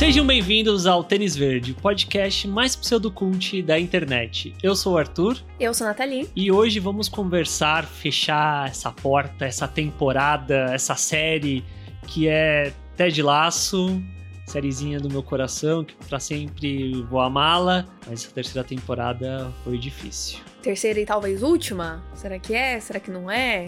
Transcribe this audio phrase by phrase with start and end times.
[0.00, 4.54] Sejam bem-vindos ao Tênis Verde, o podcast mais pseudocult da internet.
[4.62, 5.36] Eu sou o Arthur.
[5.60, 6.26] Eu sou a Nathalie.
[6.34, 11.62] E hoje vamos conversar, fechar essa porta, essa temporada, essa série
[12.06, 14.02] que é Ted Laço,
[14.46, 20.38] sériezinha do meu coração, que pra sempre vou amá-la, mas essa terceira temporada foi difícil.
[20.62, 22.02] Terceira e talvez última?
[22.14, 22.80] Será que é?
[22.80, 23.66] Será que não é?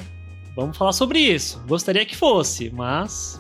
[0.57, 1.63] Vamos falar sobre isso.
[1.69, 3.39] Gostaria que fosse, mas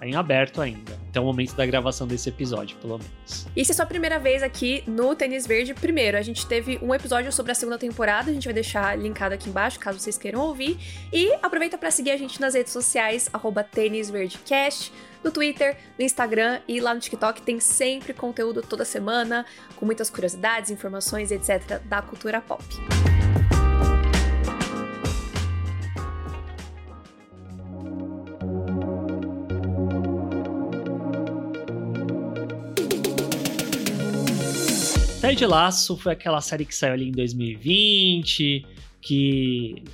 [0.00, 0.98] tá em aberto ainda.
[1.10, 3.46] Até o momento da gravação desse episódio, pelo menos.
[3.54, 6.94] E se é sua primeira vez aqui no Tênis Verde, primeiro, a gente teve um
[6.94, 10.40] episódio sobre a segunda temporada, a gente vai deixar linkado aqui embaixo, caso vocês queiram
[10.40, 10.78] ouvir.
[11.12, 14.92] E aproveita para seguir a gente nas redes sociais, arroba Tênis Verdecast,
[15.22, 19.44] no Twitter, no Instagram e lá no TikTok tem sempre conteúdo toda semana,
[19.76, 21.80] com muitas curiosidades, informações, etc.
[21.84, 22.64] da cultura pop.
[35.20, 38.64] Ted Laço foi aquela série que saiu ali em 2020,
[39.02, 39.84] que.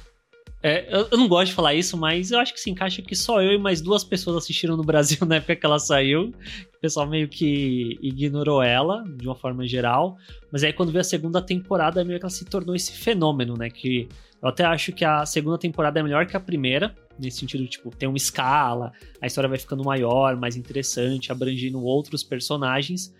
[0.62, 3.14] É, eu, eu, não gosto de falar isso, mas eu acho que se encaixa que
[3.14, 6.32] só eu e mais duas pessoas assistiram no Brasil na época que ela saiu.
[6.76, 10.16] O pessoal meio que ignorou ela, de uma forma geral.
[10.50, 13.68] Mas aí quando veio a segunda temporada, meio que ela se tornou esse fenômeno, né?
[13.68, 14.08] Que
[14.40, 17.90] eu até acho que a segunda temporada é melhor que a primeira, nesse sentido, tipo,
[17.90, 23.12] tem uma escala, a história vai ficando maior, mais interessante, abrangindo outros personagens.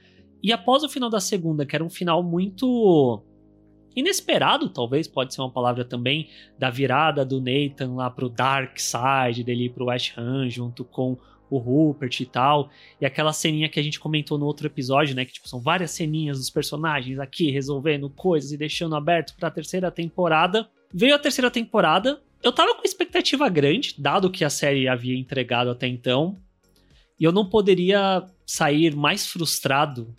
[0.47, 3.21] E após o final da segunda, que era um final muito
[3.97, 9.43] inesperado, talvez, pode ser uma palavra também, da virada do Nathan lá pro Dark Side,
[9.43, 11.19] dele ir pro West Ham junto com
[11.51, 12.71] o Rupert e tal.
[13.01, 15.25] E aquela ceninha que a gente comentou no outro episódio, né?
[15.25, 19.91] Que tipo, são várias ceninhas dos personagens aqui resolvendo coisas e deixando aberto pra terceira
[19.91, 20.71] temporada.
[20.95, 22.23] Veio a terceira temporada.
[22.41, 26.39] Eu tava com expectativa grande, dado que a série havia entregado até então.
[27.19, 30.15] E eu não poderia sair mais frustrado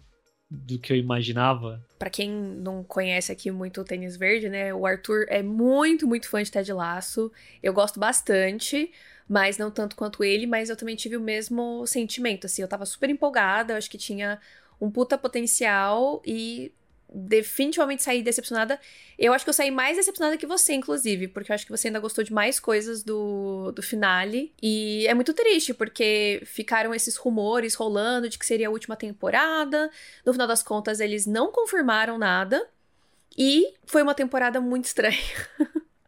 [0.49, 1.83] do que eu imaginava.
[1.99, 4.73] Para quem não conhece aqui muito o tênis verde, né?
[4.73, 7.31] O Arthur é muito, muito fã de Ted Laço.
[7.61, 8.91] Eu gosto bastante,
[9.27, 12.85] mas não tanto quanto ele, mas eu também tive o mesmo sentimento, assim, eu tava
[12.85, 14.39] super empolgada, eu acho que tinha
[14.79, 16.71] um puta potencial e
[17.13, 18.79] definitivamente saí decepcionada.
[19.17, 21.87] Eu acho que eu saí mais decepcionada que você, inclusive, porque eu acho que você
[21.87, 24.53] ainda gostou de mais coisas do, do finale.
[24.61, 29.89] E é muito triste, porque ficaram esses rumores rolando de que seria a última temporada.
[30.25, 32.67] No final das contas, eles não confirmaram nada.
[33.37, 35.17] E foi uma temporada muito estranha.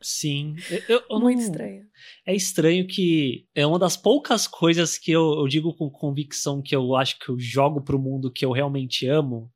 [0.02, 0.56] Sim.
[0.88, 1.46] Eu, eu muito não...
[1.46, 1.88] estranha.
[2.26, 6.76] É estranho que é uma das poucas coisas que eu, eu digo com convicção que
[6.76, 9.52] eu acho que eu jogo pro mundo que eu realmente amo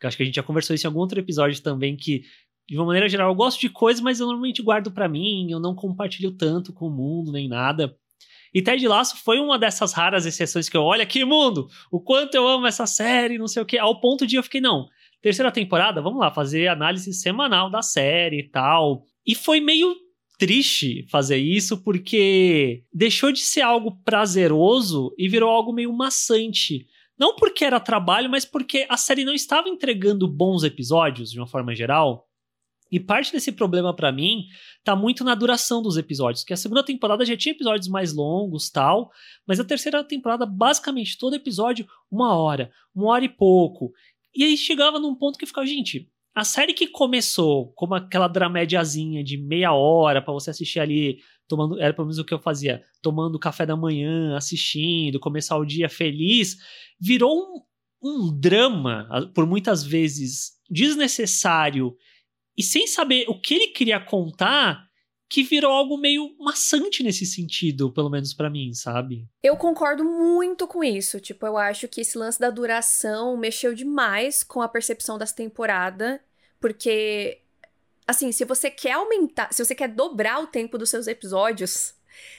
[0.00, 2.22] que acho que a gente já conversou isso em algum outro episódio também, que
[2.68, 5.60] de uma maneira geral eu gosto de coisas, mas eu normalmente guardo para mim, eu
[5.60, 7.94] não compartilho tanto com o mundo nem nada.
[8.52, 12.34] E Ted Laço foi uma dessas raras exceções que eu, olha que mundo, o quanto
[12.34, 14.88] eu amo essa série, não sei o que, ao ponto de eu fiquei, não,
[15.20, 19.04] terceira temporada, vamos lá, fazer análise semanal da série e tal.
[19.26, 19.94] E foi meio
[20.38, 26.86] triste fazer isso porque deixou de ser algo prazeroso e virou algo meio maçante.
[27.20, 31.46] Não porque era trabalho, mas porque a série não estava entregando bons episódios de uma
[31.46, 32.26] forma geral.
[32.90, 34.46] E parte desse problema para mim
[34.82, 38.70] tá muito na duração dos episódios, que a segunda temporada já tinha episódios mais longos,
[38.70, 39.10] tal,
[39.46, 43.92] mas a terceira temporada basicamente todo episódio uma hora, uma hora e pouco.
[44.34, 49.22] E aí chegava num ponto que ficava, gente, a série que começou como aquela dramédiazinha
[49.22, 51.18] de meia hora para você assistir ali
[51.50, 55.66] tomando, era pelo menos o que eu fazia, tomando café da manhã, assistindo, começar o
[55.66, 56.56] dia feliz,
[56.98, 57.60] virou um,
[58.02, 61.96] um drama, por muitas vezes desnecessário
[62.56, 64.88] e sem saber o que ele queria contar,
[65.28, 69.28] que virou algo meio maçante nesse sentido, pelo menos para mim, sabe?
[69.42, 71.20] Eu concordo muito com isso.
[71.20, 76.20] Tipo, eu acho que esse lance da duração mexeu demais com a percepção dessa temporada,
[76.60, 77.42] porque
[78.10, 81.94] assim, se você quer aumentar, se você quer dobrar o tempo dos seus episódios,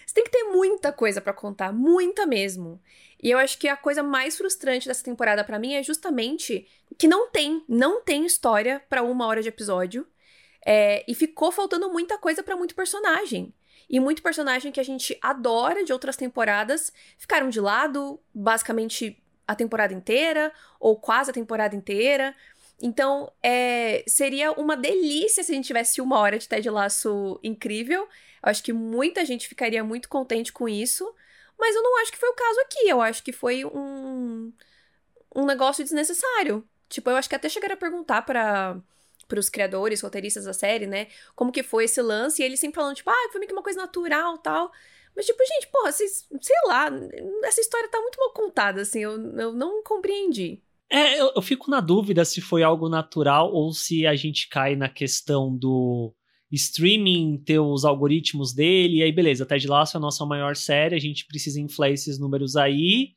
[0.05, 2.81] você tem que ter muita coisa para contar, muita mesmo.
[3.23, 6.67] E eu acho que a coisa mais frustrante dessa temporada para mim é justamente
[6.97, 10.05] que não tem, não tem história para uma hora de episódio.
[10.63, 13.53] É, e ficou faltando muita coisa para muito personagem.
[13.89, 19.55] E muito personagem que a gente adora de outras temporadas ficaram de lado, basicamente a
[19.55, 22.35] temporada inteira, ou quase a temporada inteira.
[22.81, 28.01] Então, é, seria uma delícia se a gente tivesse uma hora de Ted Laço incrível.
[28.01, 31.13] Eu acho que muita gente ficaria muito contente com isso.
[31.59, 32.89] Mas eu não acho que foi o caso aqui.
[32.89, 34.51] Eu acho que foi um,
[35.35, 36.67] um negócio desnecessário.
[36.89, 38.81] Tipo, eu acho que até chegaram a perguntar para
[39.37, 41.07] os criadores, roteiristas da série, né?
[41.35, 42.41] Como que foi esse lance.
[42.41, 44.71] E eles sempre falando, tipo, ah, foi meio que uma coisa natural tal.
[45.15, 46.89] Mas, tipo, gente, porra, vocês, sei lá,
[47.43, 50.63] essa história tá muito mal contada, assim, eu, eu não compreendi.
[50.91, 54.75] É, eu, eu fico na dúvida se foi algo natural ou se a gente cai
[54.75, 56.13] na questão do
[56.51, 60.93] streaming ter os algoritmos dele, e aí beleza, Ted Lasso é a nossa maior série,
[60.93, 63.13] a gente precisa inflar esses números aí,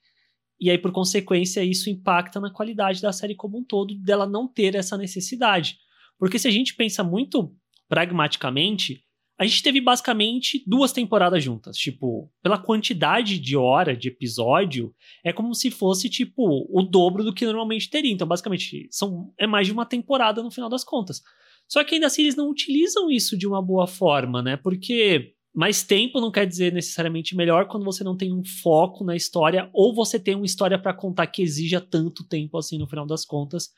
[0.61, 4.47] e aí por consequência isso impacta na qualidade da série como um todo, dela não
[4.47, 5.77] ter essa necessidade.
[6.17, 7.53] Porque se a gente pensa muito
[7.89, 9.04] pragmaticamente,
[9.39, 11.77] a gente teve basicamente duas temporadas juntas.
[11.77, 14.95] Tipo, pela quantidade de hora de episódio,
[15.25, 18.13] é como se fosse, tipo, o dobro do que normalmente teria.
[18.13, 21.21] Então, basicamente, são, é mais de uma temporada no final das contas.
[21.67, 24.57] Só que ainda assim eles não utilizam isso de uma boa forma, né?
[24.57, 29.17] Porque mais tempo não quer dizer necessariamente melhor quando você não tem um foco na
[29.17, 33.07] história ou você tem uma história para contar que exija tanto tempo assim no final
[33.07, 33.71] das contas,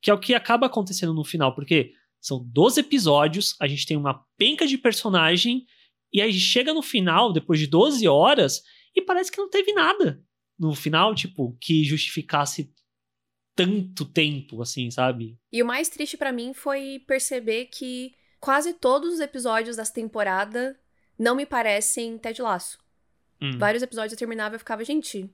[0.00, 3.96] que é o que acaba acontecendo no final, porque são 12 episódios, a gente tem
[3.96, 5.66] uma penca de personagem,
[6.12, 8.62] e aí chega no final, depois de 12 horas,
[8.94, 10.22] e parece que não teve nada
[10.58, 12.72] no final, tipo, que justificasse
[13.54, 15.38] tanto tempo, assim, sabe?
[15.52, 20.78] E o mais triste para mim foi perceber que quase todos os episódios dessa temporada
[21.18, 22.78] não me parecem Ted Laço.
[23.40, 23.58] Hum.
[23.58, 25.28] Vários episódios eu terminava e ficava, gente,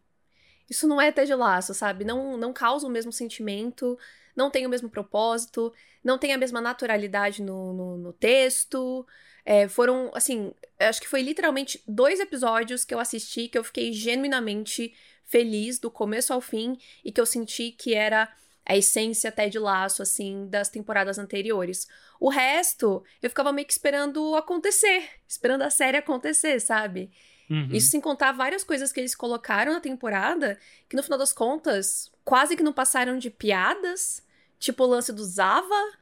[0.68, 2.04] isso não é Ted Laço, sabe?
[2.04, 3.98] Não, não causa o mesmo sentimento,
[4.36, 5.72] não tem o mesmo propósito,
[6.02, 9.06] não tem a mesma naturalidade no, no, no texto.
[9.44, 13.92] É, foram, assim, acho que foi literalmente dois episódios que eu assisti que eu fiquei
[13.92, 14.94] genuinamente
[15.24, 18.32] feliz do começo ao fim e que eu senti que era
[18.66, 21.86] a essência até de laço, assim, das temporadas anteriores.
[22.18, 27.10] O resto, eu ficava meio que esperando acontecer, esperando a série acontecer, sabe?
[27.50, 27.68] Uhum.
[27.72, 30.58] Isso sem contar várias coisas que eles colocaram na temporada,
[30.88, 34.22] que no final das contas, quase que não passaram de piadas,
[34.64, 35.92] Tipo o lance do Zava.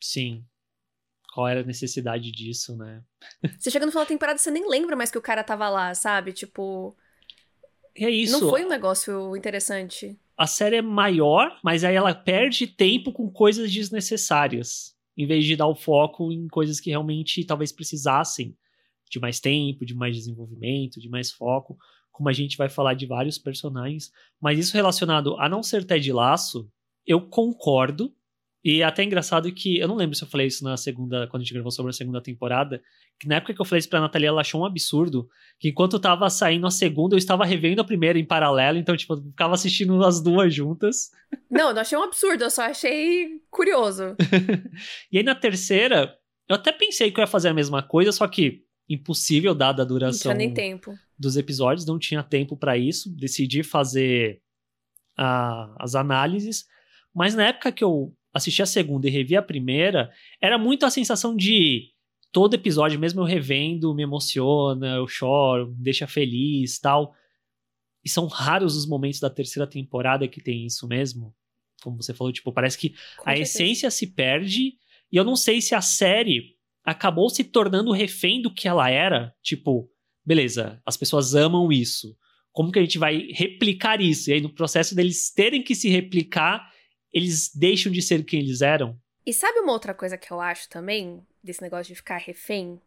[0.00, 0.44] Sim.
[1.34, 3.02] Qual era a necessidade disso, né?
[3.58, 5.92] Você chega no final da temporada, você nem lembra mais que o cara tava lá,
[5.94, 6.32] sabe?
[6.32, 6.96] Tipo.
[7.96, 8.40] É isso.
[8.40, 10.16] Não foi um negócio interessante.
[10.36, 14.96] A série é maior, mas aí ela perde tempo com coisas desnecessárias.
[15.16, 18.56] Em vez de dar o foco em coisas que realmente talvez precisassem
[19.10, 21.76] de mais tempo, de mais desenvolvimento, de mais foco.
[22.12, 24.12] Como a gente vai falar de vários personagens.
[24.40, 26.70] Mas isso relacionado a não ser Ted Laço,
[27.08, 28.14] eu concordo.
[28.62, 31.40] E é até engraçado que, eu não lembro se eu falei isso na segunda, quando
[31.40, 32.82] a gente gravou sobre a segunda temporada,
[33.18, 35.28] que na época que eu falei isso pra Natalia, ela achou um absurdo,
[35.58, 39.14] que enquanto tava saindo a segunda, eu estava revendo a primeira em paralelo, então, tipo,
[39.14, 41.10] eu ficava assistindo as duas juntas.
[41.48, 44.16] Não, não achei um absurdo, eu só achei curioso.
[45.10, 46.14] e aí na terceira,
[46.48, 49.86] eu até pensei que eu ia fazer a mesma coisa, só que impossível, dada a
[49.86, 50.94] duração nem tempo.
[51.18, 54.42] dos episódios, não tinha tempo para isso, decidi fazer
[55.16, 56.66] a, as análises,
[57.14, 60.10] mas na época que eu assisti a segunda e revi a primeira,
[60.40, 61.90] era muito a sensação de
[62.30, 67.14] todo episódio, mesmo eu revendo, me emociona, eu choro, me deixa feliz tal.
[68.04, 71.34] E são raros os momentos da terceira temporada que tem isso mesmo.
[71.82, 73.42] Como você falou, tipo, parece que Com a certeza.
[73.42, 74.74] essência se perde.
[75.10, 79.34] E eu não sei se a série acabou se tornando refém do que ela era.
[79.42, 79.90] Tipo,
[80.24, 82.16] beleza, as pessoas amam isso.
[82.52, 84.30] Como que a gente vai replicar isso?
[84.30, 86.68] E aí, no processo deles terem que se replicar,
[87.12, 88.98] eles deixam de ser quem eles eram.
[89.24, 92.80] E sabe uma outra coisa que eu acho também, desse negócio de ficar refém?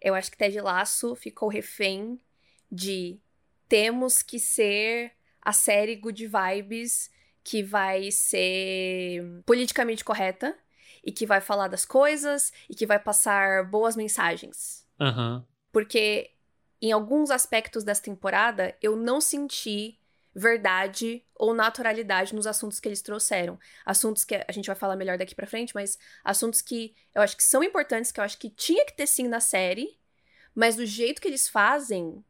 [0.00, 2.18] Eu acho que Ted Laço ficou refém
[2.70, 3.18] de
[3.68, 7.10] temos que ser a série Good Vibes
[7.44, 10.56] que vai ser politicamente correta
[11.04, 14.86] e que vai falar das coisas e que vai passar boas mensagens.
[15.00, 15.44] Uhum.
[15.72, 16.30] Porque
[16.80, 19.98] em alguns aspectos dessa temporada eu não senti
[20.34, 23.58] verdade ou naturalidade nos assuntos que eles trouxeram.
[23.84, 27.36] Assuntos que a gente vai falar melhor daqui para frente, mas assuntos que eu acho
[27.36, 29.98] que são importantes, que eu acho que tinha que ter sim na série,
[30.54, 32.24] mas do jeito que eles fazem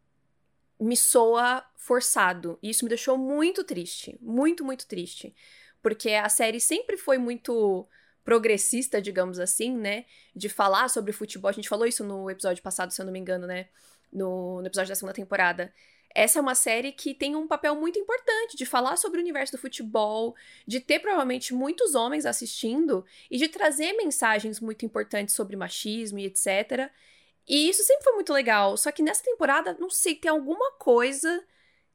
[0.81, 2.59] me soa forçado.
[2.63, 5.35] E isso me deixou muito triste, muito, muito triste,
[5.81, 7.87] porque a série sempre foi muito
[8.25, 10.05] progressista, digamos assim, né,
[10.35, 11.49] de falar sobre futebol.
[11.49, 13.69] A gente falou isso no episódio passado, se eu não me engano, né?
[14.13, 15.73] No, no episódio da segunda temporada
[16.15, 19.53] essa é uma série que tem um papel muito importante de falar sobre o universo
[19.53, 20.35] do futebol,
[20.67, 26.27] de ter provavelmente muitos homens assistindo e de trazer mensagens muito importantes sobre machismo e
[26.27, 26.91] etc.
[27.49, 28.77] E isso sempre foi muito legal.
[28.77, 31.43] Só que nessa temporada, não sei, tem alguma coisa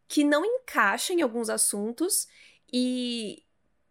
[0.08, 2.28] que não encaixa em alguns assuntos.
[2.72, 3.44] E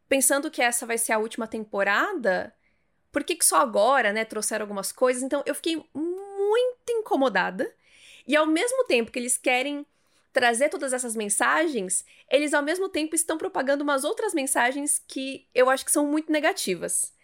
[0.08, 2.54] pensando que essa vai ser a última temporada,
[3.12, 5.22] por que, que só agora, né, trouxeram algumas coisas?
[5.22, 7.72] Então eu fiquei muito incomodada.
[8.26, 9.86] E ao mesmo tempo que eles querem
[10.36, 15.70] trazer todas essas mensagens, eles ao mesmo tempo estão propagando umas outras mensagens que eu
[15.70, 17.14] acho que são muito negativas.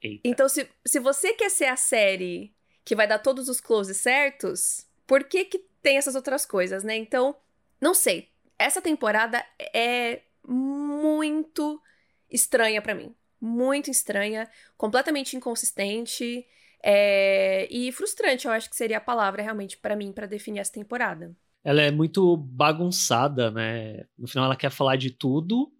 [0.00, 0.20] Eita.
[0.22, 2.54] Então, se, se você quer ser a série
[2.84, 6.94] que vai dar todos os closes certos, por que que tem essas outras coisas, né?
[6.94, 7.34] Então,
[7.80, 8.30] não sei.
[8.56, 11.82] Essa temporada é muito
[12.30, 13.12] estranha para mim.
[13.40, 16.46] Muito estranha, completamente inconsistente
[16.80, 17.66] é...
[17.68, 21.34] e frustrante, eu acho que seria a palavra realmente para mim para definir essa temporada.
[21.64, 24.04] Ela é muito bagunçada, né?
[24.18, 25.72] No final ela quer falar de tudo.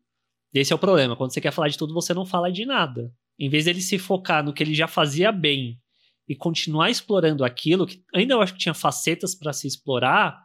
[0.55, 1.17] Esse é o problema.
[1.17, 3.12] Quando você quer falar de tudo, você não fala de nada.
[3.39, 5.81] Em vez dele se focar no que ele já fazia bem
[6.29, 10.39] e continuar explorando aquilo, que ainda eu acho que tinha facetas para se explorar,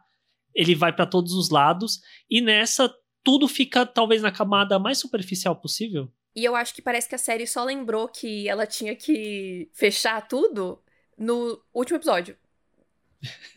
[0.54, 2.92] ele vai para todos os lados e nessa
[3.22, 6.10] tudo fica talvez na camada mais superficial possível.
[6.34, 10.26] E eu acho que parece que a série só lembrou que ela tinha que fechar
[10.26, 10.82] tudo
[11.16, 12.36] no último episódio.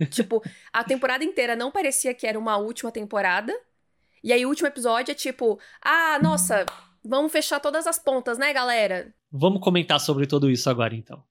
[0.10, 0.42] Tipo,
[0.72, 3.54] a temporada inteira não parecia que era uma última temporada.
[4.24, 6.66] E aí o último episódio é tipo, ah, nossa,
[7.04, 9.14] vamos fechar todas as pontas, né, galera?
[9.32, 11.24] Vamos comentar sobre tudo isso agora então.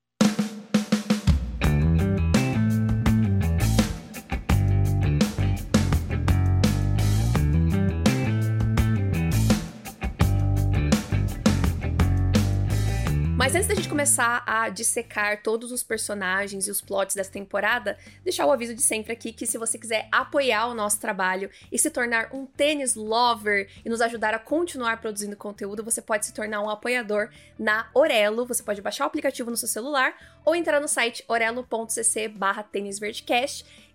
[13.50, 17.98] Mas antes da gente começar a dissecar todos os personagens e os plots dessa temporada,
[18.22, 21.76] deixar o aviso de sempre aqui que se você quiser apoiar o nosso trabalho e
[21.76, 26.32] se tornar um tênis lover e nos ajudar a continuar produzindo conteúdo, você pode se
[26.32, 27.28] tornar um apoiador
[27.58, 28.46] na Orelo.
[28.46, 30.14] Você pode baixar o aplicativo no seu celular
[30.44, 32.62] ou entrar no site orelo.cc barra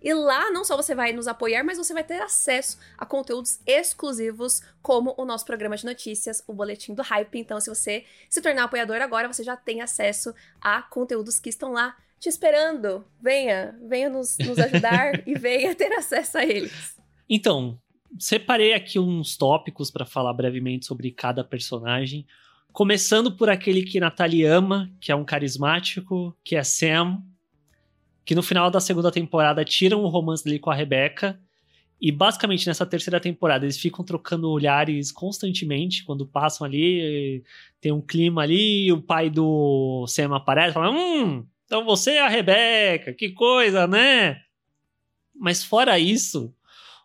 [0.06, 3.58] e lá não só você vai nos apoiar, mas você vai ter acesso a conteúdos
[3.66, 7.36] exclusivos, como o nosso programa de notícias, o Boletim do Hype.
[7.36, 11.72] Então, se você se tornar apoiador agora, você já tem acesso a conteúdos que estão
[11.72, 13.04] lá te esperando.
[13.20, 16.96] Venha, venha nos, nos ajudar e venha ter acesso a eles.
[17.28, 17.76] Então,
[18.16, 22.24] separei aqui uns tópicos para falar brevemente sobre cada personagem.
[22.72, 27.24] Começando por aquele que Natalie ama, que é um carismático, que é Sam,
[28.26, 31.40] que no final da segunda temporada tiram o romance dele com a Rebecca.
[31.98, 37.42] E basicamente nessa terceira temporada eles ficam trocando olhares constantemente quando passam ali,
[37.80, 42.28] tem um clima ali, o pai do Sam aparece, fala: "Hum, então você é a
[42.28, 44.42] Rebecca, que coisa, né?"
[45.34, 46.52] Mas fora isso,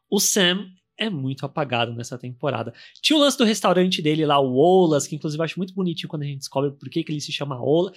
[0.09, 2.73] o Sam é muito apagado nessa temporada.
[3.01, 6.09] Tinha o lance do restaurante dele lá, o Olas, que inclusive eu acho muito bonitinho
[6.09, 7.91] quando a gente descobre por que, que ele se chama Ola.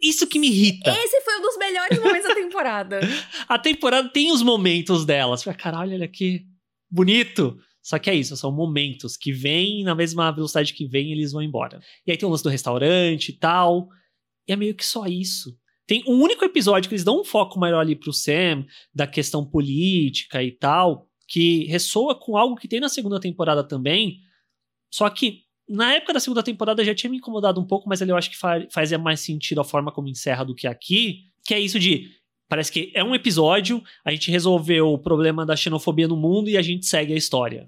[0.00, 0.90] Isso que me irrita.
[0.90, 3.00] Esse dos melhores momentos da temporada.
[3.48, 5.44] a temporada tem os momentos delas.
[5.56, 6.44] Caralho, olha que
[6.90, 7.58] bonito.
[7.82, 11.40] Só que é isso, são momentos que vêm na mesma velocidade que vêm, eles vão
[11.40, 11.80] embora.
[12.04, 13.88] E aí tem o lance do restaurante e tal.
[14.48, 15.56] E é meio que só isso.
[15.86, 19.44] Tem um único episódio que eles dão um foco maior ali pro Sam, da questão
[19.44, 24.18] política e tal, que ressoa com algo que tem na segunda temporada também.
[24.90, 28.10] Só que na época da segunda temporada já tinha me incomodado um pouco, mas ali
[28.10, 28.36] eu acho que
[28.70, 31.24] fazia mais sentido a forma como encerra do que aqui.
[31.46, 32.10] Que é isso de.
[32.48, 36.56] Parece que é um episódio, a gente resolveu o problema da xenofobia no mundo e
[36.56, 37.66] a gente segue a história.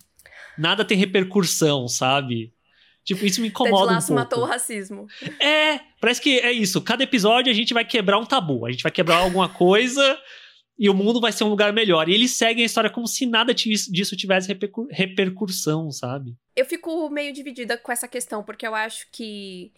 [0.57, 2.53] Nada tem repercussão, sabe?
[3.05, 4.15] Tipo, isso me incomoda Ted um pouco.
[4.15, 5.07] matou o racismo.
[5.41, 6.81] É, parece que é isso.
[6.83, 8.67] Cada episódio a gente vai quebrar um tabu.
[8.67, 10.19] A gente vai quebrar alguma coisa
[10.79, 12.09] e o mundo vai ser um lugar melhor.
[12.09, 14.55] E eles seguem a história como se nada disso tivesse
[14.91, 16.37] repercussão, sabe?
[16.55, 19.73] Eu fico meio dividida com essa questão, porque eu acho que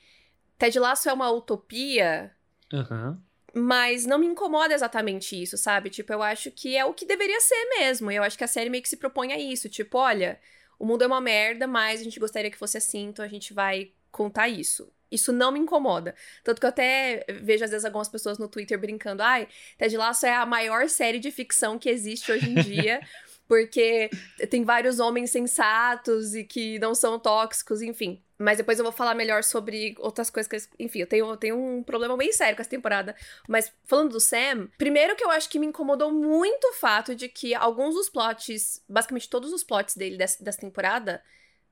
[0.59, 2.33] Ted Lasso é uma utopia.
[2.73, 3.17] Uhum.
[3.55, 5.91] Mas não me incomoda exatamente isso, sabe?
[5.91, 8.11] Tipo, eu acho que é o que deveria ser mesmo.
[8.11, 9.69] Eu acho que a série meio que se propõe a isso.
[9.69, 10.39] Tipo, olha,
[10.79, 13.53] o mundo é uma merda, mas a gente gostaria que fosse assim, então a gente
[13.53, 14.93] vai contar isso.
[15.11, 16.15] Isso não me incomoda.
[16.45, 20.25] Tanto que eu até vejo, às vezes, algumas pessoas no Twitter brincando: ai, Ted Lasso
[20.25, 23.01] é a maior série de ficção que existe hoje em dia.
[23.51, 24.09] porque
[24.49, 28.23] tem vários homens sensatos e que não são tóxicos, enfim.
[28.39, 30.57] Mas depois eu vou falar melhor sobre outras coisas que.
[30.79, 33.13] Enfim, eu tenho, eu tenho um problema bem sério com essa temporada.
[33.49, 37.29] Mas falando do Sam, primeiro que eu acho que me incomodou muito o fato de
[37.29, 41.21] que alguns dos plots, basicamente todos os plots dele dessa, dessa temporada,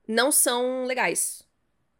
[0.05, 1.47] não são legais.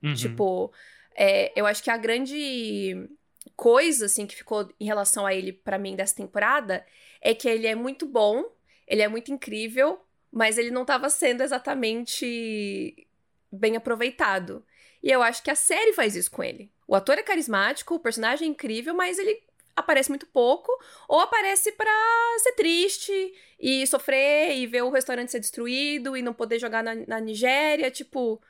[0.04, 0.14] Uhum.
[0.14, 0.74] Tipo,
[1.16, 3.08] é, eu acho que a grande
[3.56, 6.86] coisa, assim, que ficou em relação a ele, para mim, dessa temporada,
[7.22, 8.44] é que ele é muito bom,
[8.90, 13.08] ele é muito incrível, mas ele não tava sendo exatamente
[13.52, 14.66] bem aproveitado.
[15.02, 16.72] E eu acho que a série faz isso com ele.
[16.88, 19.42] O ator é carismático, o personagem é incrível, mas ele
[19.76, 20.72] aparece muito pouco,
[21.08, 21.92] ou aparece pra
[22.40, 26.96] ser triste e sofrer e ver o restaurante ser destruído e não poder jogar na,
[26.96, 28.42] na Nigéria, tipo.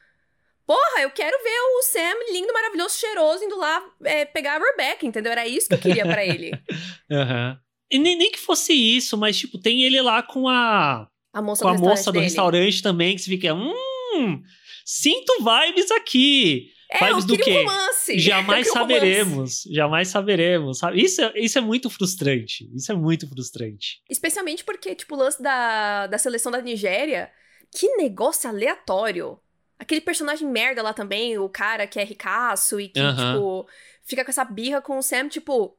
[0.65, 5.05] Porra, eu quero ver o Sam lindo, maravilhoso, cheiroso, indo lá é, pegar a Rebecca,
[5.05, 5.31] entendeu?
[5.31, 6.51] Era isso que eu queria para ele.
[7.12, 7.51] Aham.
[7.51, 7.68] uhum.
[7.91, 11.08] E nem, nem que fosse isso, mas, tipo, tem ele lá com a.
[11.34, 12.25] A moça com do, a moça do dele.
[12.25, 13.53] restaurante também, que você fica.
[13.53, 14.41] Hum,
[14.86, 16.72] sinto vibes aqui.
[16.91, 17.51] É, Vibes do um quê?
[17.63, 18.17] romance.
[18.17, 19.63] Jamais um saberemos.
[19.69, 21.00] Jamais saberemos, sabe?
[21.03, 22.67] Isso é, isso é muito frustrante.
[22.74, 24.01] Isso é muito frustrante.
[24.10, 27.31] Especialmente porque, tipo, o lance da, da seleção da Nigéria,
[27.72, 29.39] que negócio aleatório.
[29.77, 33.34] Aquele personagem merda lá também, o cara que é ricaço e que, Aham.
[33.34, 33.67] tipo,
[34.03, 35.77] fica com essa birra com o Sam, tipo.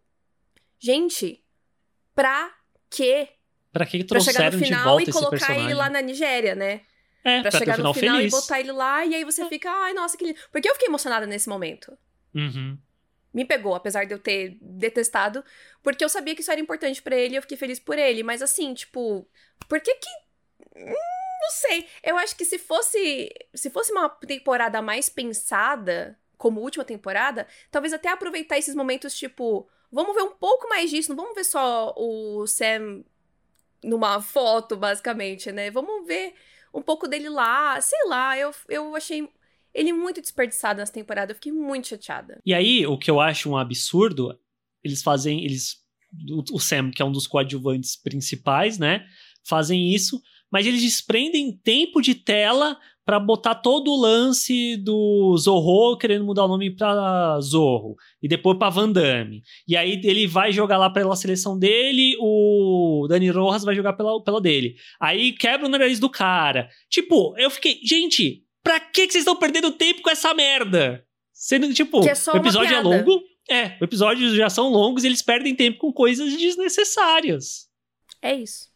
[0.78, 1.42] Gente,
[2.20, 2.54] pra
[2.90, 3.28] quê?
[3.72, 6.80] Pra que Pra chegar trouxeram no final e colocar ele lá na Nigéria, né?
[7.24, 8.32] É, Pra, pra, chegar final no final feliz.
[8.32, 10.38] e botar ele lá, e aí você fica, ai, nossa, que lindo.
[10.50, 11.96] Porque eu fiquei emocionada nesse momento.
[12.34, 12.76] Uhum.
[13.32, 15.44] Me pegou, apesar de eu ter detestado,
[15.82, 18.22] porque eu sabia que isso era importante pra ele e eu fiquei feliz por ele.
[18.22, 19.26] Mas assim, tipo,
[19.68, 20.10] por que que.
[20.76, 20.92] Hum,
[21.42, 21.86] Não sei.
[22.02, 23.30] Eu acho que se fosse.
[23.54, 29.68] Se fosse uma temporada mais pensada, como última temporada, talvez até aproveitar esses momentos, tipo,
[29.92, 33.02] vamos ver um pouco mais disso, não vamos ver só o Sam
[33.82, 35.70] numa foto, basicamente, né?
[35.70, 36.34] Vamos ver
[36.72, 37.80] um pouco dele lá.
[37.80, 39.28] Sei lá, eu, eu achei
[39.74, 41.32] ele muito desperdiçado nessa temporada.
[41.32, 42.40] Eu fiquei muito chateada.
[42.44, 44.38] E aí, o que eu acho um absurdo,
[44.82, 45.44] eles fazem.
[45.44, 45.80] Eles.
[46.52, 49.06] O Sam, que é um dos coadjuvantes principais, né?
[49.44, 50.20] Fazem isso,
[50.50, 56.44] mas eles desprendem tempo de tela pra botar todo o lance do Zorro querendo mudar
[56.44, 59.42] o nome pra Zorro e depois pra Van Damme.
[59.66, 64.22] E aí ele vai jogar lá pela seleção dele, o Dani Rojas vai jogar pela,
[64.22, 64.76] pela dele.
[65.00, 66.68] Aí quebra o nariz do cara.
[66.88, 71.04] Tipo, eu fiquei, gente, pra que vocês estão perdendo tempo com essa merda?
[71.32, 73.22] Sendo, tipo, Que é só o episódio é longo.
[73.50, 77.68] É, os episódios já são longos e eles perdem tempo com coisas desnecessárias.
[78.22, 78.69] É isso.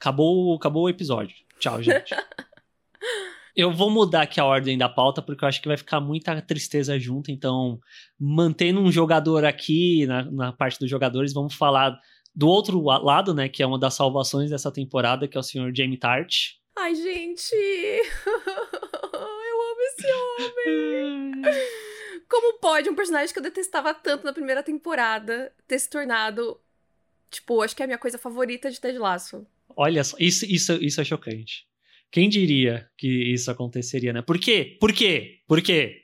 [0.00, 1.34] Acabou, acabou o episódio.
[1.58, 2.14] Tchau, gente.
[3.56, 6.40] eu vou mudar aqui a ordem da pauta, porque eu acho que vai ficar muita
[6.40, 7.30] tristeza junto.
[7.30, 7.80] Então,
[8.18, 11.98] mantendo um jogador aqui na, na parte dos jogadores, vamos falar
[12.32, 13.48] do outro la- lado, né?
[13.48, 16.52] Que é uma das salvações dessa temporada, que é o senhor Jamie Tart.
[16.78, 17.52] Ai, gente.
[17.52, 21.42] eu amo esse homem.
[22.30, 26.60] Como pode um personagem que eu detestava tanto na primeira temporada ter se tornado,
[27.30, 29.44] tipo, acho que é a minha coisa favorita de Ted Lasso.
[29.76, 31.66] Olha só, isso, isso, isso é chocante.
[32.10, 34.22] Quem diria que isso aconteceria, né?
[34.22, 34.76] Por quê?
[34.80, 35.40] Por quê?
[35.46, 36.02] Por quê?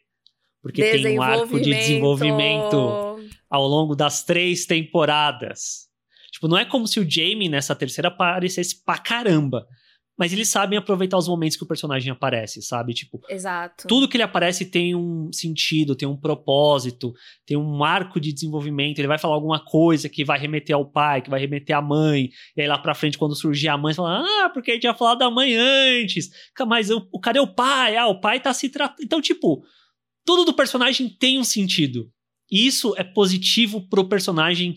[0.63, 3.19] Porque tem um arco de desenvolvimento
[3.51, 5.89] ao longo das três temporadas.
[6.33, 9.67] Tipo, não é como se o Jamie nessa terceira aparecesse pra caramba.
[10.17, 12.95] Mas eles sabem aproveitar os momentos que o personagem aparece, sabe?
[12.95, 13.89] Tipo, Exato.
[13.89, 17.13] tudo que ele aparece tem um sentido, tem um propósito,
[17.45, 18.99] tem um arco de desenvolvimento.
[19.01, 22.31] Ele vai falar alguma coisa que vai remeter ao pai, que vai remeter à mãe.
[22.57, 24.83] E aí lá pra frente, quando surgir a mãe, você fala: Ah, porque a gente
[24.83, 26.31] tinha falado da mãe antes.
[26.67, 27.97] Mas o, o- cadê o pai?
[27.97, 29.03] Ah, o pai tá se tratando.
[29.05, 29.65] Então, tipo,
[30.25, 32.09] tudo do personagem tem um sentido.
[32.51, 34.77] E isso é positivo pro personagem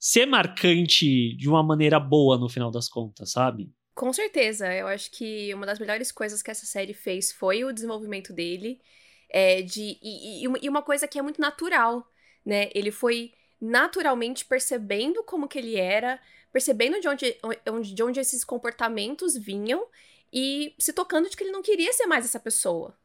[0.00, 3.68] ser marcante de uma maneira boa no final das contas, sabe?
[3.98, 7.72] Com certeza, eu acho que uma das melhores coisas que essa série fez foi o
[7.72, 8.80] desenvolvimento dele.
[9.28, 12.08] É, de, e, e uma- coisa que é muito natural,
[12.46, 12.70] né?
[12.76, 16.20] Ele foi naturalmente percebendo como que ele era,
[16.52, 19.84] percebendo de onde, onde, de onde esses comportamentos vinham
[20.32, 22.96] e se tocando de que ele não queria ser mais essa pessoa.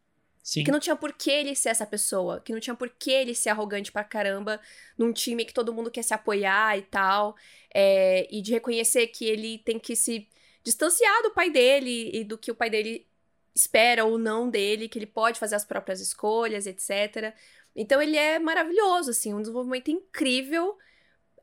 [0.43, 0.63] Sim.
[0.63, 2.39] Que não tinha por que ele ser essa pessoa.
[2.39, 4.61] Que não tinha por que ele ser arrogante pra caramba
[4.95, 7.35] num time que todo mundo quer se apoiar e tal.
[7.73, 10.27] é, e de reconhecer que ele tem que se
[10.63, 13.07] distanciar do pai dele e do que o pai dele
[13.55, 17.33] espera ou não dele, que ele pode fazer as próprias escolhas, etc.
[17.75, 20.77] Então ele é maravilhoso, assim, um desenvolvimento incrível,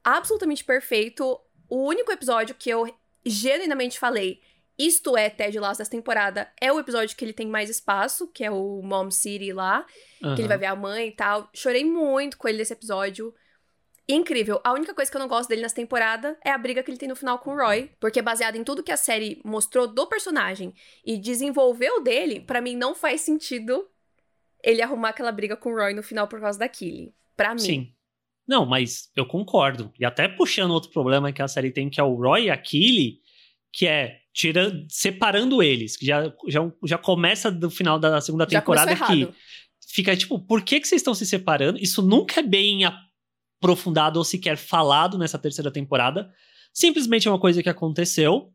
[0.03, 1.41] absolutamente perfeito.
[1.69, 2.93] O único episódio que eu
[3.25, 4.41] genuinamente falei,
[4.79, 8.43] isto é Ted Lasso dessa temporada, é o episódio que ele tem mais espaço, que
[8.43, 9.87] é o Mom City lá,
[10.35, 11.51] que ele vai ver a mãe e tal.
[11.53, 13.35] Chorei muito com ele nesse episódio.
[14.15, 14.61] Incrível.
[14.65, 16.99] A única coisa que eu não gosto dele nessa temporada é a briga que ele
[16.99, 17.91] tem no final com o Roy.
[18.01, 22.77] Porque baseado em tudo que a série mostrou do personagem e desenvolveu dele, pra mim
[22.77, 23.87] não faz sentido
[24.63, 27.15] ele arrumar aquela briga com o Roy no final por causa da Killy.
[27.37, 27.61] Pra mim.
[27.61, 27.93] Sim.
[28.47, 29.93] Não, mas eu concordo.
[29.99, 32.57] E até puxando outro problema que a série tem, que é o Roy e a
[32.57, 33.21] Killy,
[33.73, 38.61] que é tirando, separando eles, que já, já, já começa do final da segunda Já
[38.61, 39.29] temporada que
[39.87, 41.79] fica tipo, por que, que vocês estão se separando?
[41.79, 42.85] Isso nunca é bem
[43.61, 46.33] aprofundado ou sequer falado nessa terceira temporada.
[46.73, 48.53] Simplesmente é uma coisa que aconteceu.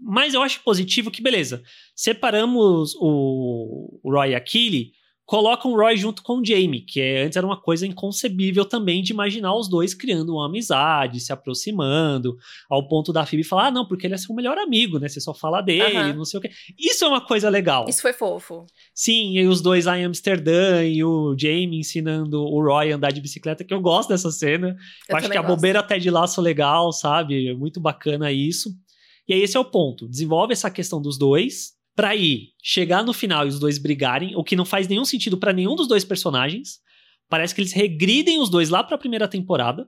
[0.00, 1.60] Mas eu acho positivo que, beleza,
[1.92, 4.92] separamos o, Roy e a Killy,
[5.28, 9.02] colocam o Roy junto com o Jamie, que é- antes era uma coisa inconcebível também
[9.02, 12.34] de imaginar os dois criando uma amizade, se aproximando,
[12.68, 15.06] ao ponto da Phoebe falar, ah, não, porque ele é seu melhor amigo, né?
[15.06, 16.14] Você só fala dele, Aham.
[16.14, 16.48] não sei o quê.
[16.78, 17.84] Isso é uma coisa legal.
[17.86, 18.64] Isso foi fofo.
[18.94, 23.12] Sim, e os dois lá em Amsterdã e o Jamie ensinando o Roy a andar
[23.12, 24.68] de bicicleta, que eu gosto dessa cena.
[24.68, 25.54] Eu, Eu acho que a gosto.
[25.54, 27.48] bobeira até de laço legal, sabe?
[27.48, 28.70] É muito bacana isso.
[29.28, 30.08] E aí esse é o ponto.
[30.08, 34.44] Desenvolve essa questão dos dois, pra ir chegar no final e os dois brigarem, o
[34.44, 36.78] que não faz nenhum sentido para nenhum dos dois personagens.
[37.28, 39.84] Parece que eles regridem os dois lá pra primeira temporada,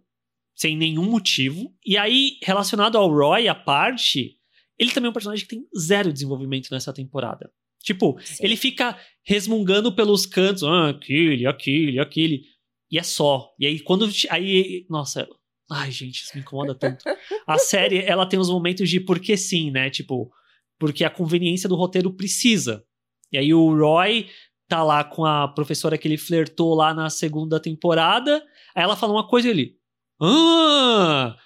[0.52, 1.72] sem nenhum motivo.
[1.86, 4.36] E aí, relacionado ao Roy, a parte,
[4.76, 7.48] ele também é um personagem que tem zero desenvolvimento nessa temporada.
[7.80, 8.44] Tipo, Sim.
[8.44, 12.42] ele fica resmungando pelos cantos, ah, aquele, aquele, aquele.
[12.90, 13.54] E é só.
[13.56, 14.10] E aí, quando.
[14.30, 15.28] Aí, nossa.
[15.70, 17.04] Ai, gente, isso me incomoda tanto.
[17.46, 19.88] A série, ela tem os momentos de porque sim, né?
[19.88, 20.28] Tipo,
[20.80, 22.82] porque a conveniência do roteiro precisa.
[23.30, 24.28] E aí o Roy
[24.66, 28.42] tá lá com a professora que ele flertou lá na segunda temporada.
[28.74, 29.76] Aí ela fala uma coisa e ele.
[30.20, 31.36] Ah!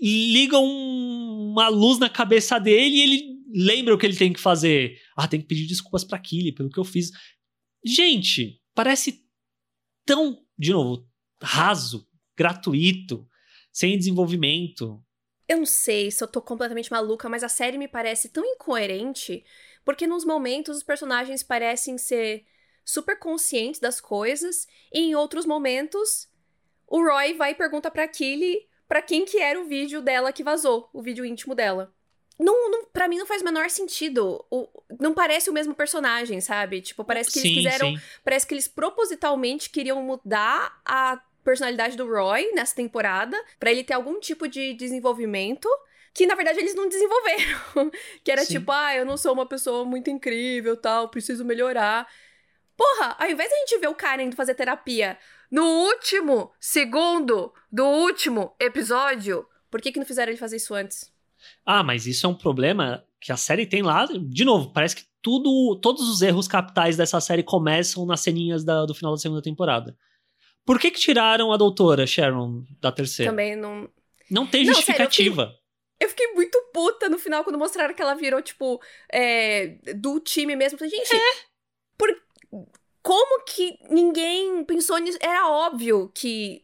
[0.00, 4.40] Liga um, uma luz na cabeça dele e ele lembra o que ele tem que
[4.40, 4.96] fazer.
[5.16, 7.10] Ah, tem que pedir desculpas pra Killy pelo que eu fiz.
[7.84, 9.24] Gente, parece
[10.06, 11.04] tão, de novo,
[11.42, 13.26] raso, gratuito,
[13.72, 15.03] sem desenvolvimento.
[15.48, 19.44] Eu não sei se eu tô completamente maluca, mas a série me parece tão incoerente,
[19.84, 22.44] porque nos momentos os personagens parecem ser
[22.84, 26.28] super conscientes das coisas, e em outros momentos
[26.86, 30.44] o Roy vai e pergunta pra Killy pra quem que era o vídeo dela que
[30.44, 31.92] vazou, o vídeo íntimo dela.
[32.38, 34.44] Não, não, pra mim não faz o menor sentido.
[34.50, 36.80] O, não parece o mesmo personagem, sabe?
[36.80, 37.88] Tipo, parece que sim, eles quiseram.
[37.94, 38.00] Sim.
[38.24, 43.92] Parece que eles propositalmente queriam mudar a personalidade do Roy nessa temporada para ele ter
[43.92, 45.68] algum tipo de desenvolvimento
[46.14, 47.90] que na verdade eles não desenvolveram.
[48.24, 48.54] que era Sim.
[48.54, 52.08] tipo, ah, eu não sou uma pessoa muito incrível, tal, preciso melhorar.
[52.76, 55.18] Porra, ao invés de a gente ver o cara indo fazer terapia
[55.50, 61.12] no último segundo do último episódio, por que que não fizeram ele fazer isso antes?
[61.64, 64.06] Ah, mas isso é um problema que a série tem lá.
[64.06, 68.84] De novo, parece que tudo, todos os erros capitais dessa série começam nas ceninhas da,
[68.84, 69.96] do final da segunda temporada.
[70.64, 73.30] Por que que tiraram a doutora Sharon da terceira?
[73.30, 73.88] Também não.
[74.30, 75.42] Não tem justificativa.
[75.42, 75.58] Sério,
[76.00, 78.80] eu, fiquei, eu, fiquei, muito puta no final quando mostraram que ela virou, tipo,
[79.12, 80.78] é, do time mesmo.
[80.78, 81.20] Gente, é.
[81.98, 82.08] por,
[83.02, 85.18] como que ninguém pensou nisso?
[85.20, 86.62] Era óbvio que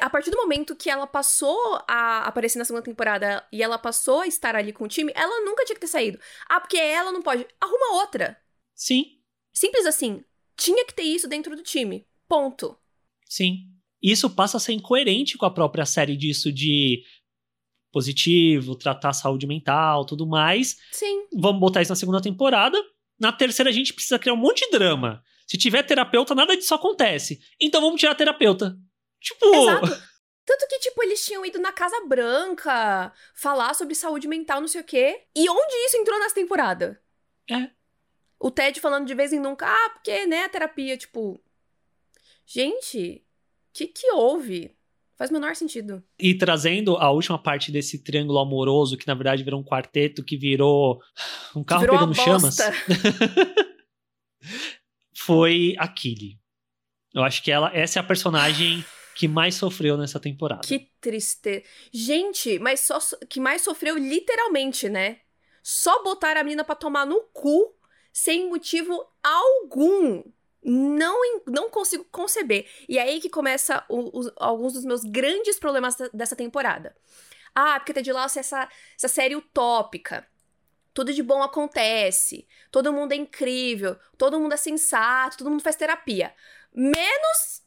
[0.00, 4.20] a partir do momento que ela passou a aparecer na segunda temporada e ela passou
[4.20, 6.20] a estar ali com o time, ela nunca tinha que ter saído.
[6.48, 7.46] Ah, porque ela não pode.
[7.60, 8.40] Arruma outra.
[8.74, 9.18] Sim.
[9.52, 10.24] Simples assim.
[10.56, 12.06] Tinha que ter isso dentro do time.
[12.28, 12.78] Ponto.
[13.32, 13.60] Sim.
[14.02, 17.02] Isso passa a ser incoerente com a própria série disso de
[17.90, 20.76] positivo, tratar a saúde mental, tudo mais.
[20.92, 21.28] Sim.
[21.34, 22.76] Vamos botar isso na segunda temporada.
[23.18, 25.22] Na terceira a gente precisa criar um monte de drama.
[25.46, 27.40] Se tiver terapeuta, nada disso acontece.
[27.58, 28.76] Então vamos tirar a terapeuta.
[29.18, 29.46] Tipo.
[29.46, 29.86] Exato.
[30.44, 34.82] Tanto que, tipo, eles tinham ido na Casa Branca falar sobre saúde mental, não sei
[34.82, 35.22] o quê.
[35.34, 37.00] E onde isso entrou nessa temporada?
[37.48, 37.70] É.
[38.38, 41.42] O Ted falando de vez em nunca, ah, porque, né, a terapia, tipo.
[42.52, 43.24] Gente,
[43.70, 44.76] o que, que houve?
[45.16, 46.04] Faz o menor sentido.
[46.18, 50.36] E trazendo a última parte desse triângulo amoroso, que na verdade virou um quarteto, que
[50.36, 51.00] virou
[51.56, 52.56] um carro virou pegando chamas.
[55.16, 56.38] foi a Killy.
[57.14, 58.84] Eu acho que ela, essa é a personagem
[59.14, 60.60] que mais sofreu nessa temporada.
[60.62, 61.64] Que tristeza.
[61.90, 62.98] Gente, mas só
[63.30, 65.20] que mais sofreu literalmente, né?
[65.62, 67.74] Só botar a menina para tomar no cu
[68.12, 70.22] sem motivo algum
[70.64, 72.68] não, não consigo conceber.
[72.88, 76.94] E é aí que começa o, alguns dos meus grandes problemas dessa temporada.
[77.54, 80.26] Ah, porque Ted Lasso é essa, essa série utópica.
[80.94, 82.46] Tudo de bom acontece.
[82.70, 83.96] Todo mundo é incrível.
[84.16, 85.38] Todo mundo é sensato.
[85.38, 86.34] Todo mundo faz terapia.
[86.72, 87.62] Menos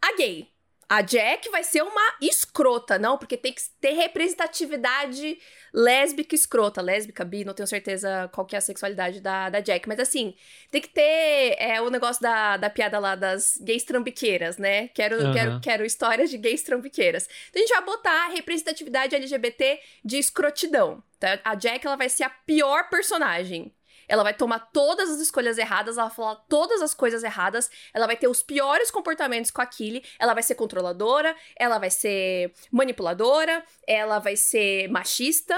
[0.00, 0.48] a gay.
[0.90, 5.38] A Jack vai ser uma escrota, não, porque tem que ter representatividade
[5.72, 6.82] lésbica escrota.
[6.82, 9.86] Lésbica, bi, não tenho certeza qual que é a sexualidade da, da Jack.
[9.86, 10.34] Mas assim,
[10.68, 14.88] tem que ter é, o negócio da, da piada lá das gays trambiqueiras, né?
[14.88, 15.32] Quero, uhum.
[15.32, 17.28] quero, quero histórias de gays trambiqueiras.
[17.50, 21.00] Então a gente vai botar a representatividade LGBT de escrotidão.
[21.20, 21.38] Tá?
[21.44, 23.72] A Jack, ela vai ser a pior personagem
[24.10, 28.08] ela vai tomar todas as escolhas erradas, ela vai falar todas as coisas erradas, ela
[28.08, 32.52] vai ter os piores comportamentos com a Killy, ela vai ser controladora, ela vai ser
[32.72, 35.56] manipuladora, ela vai ser machista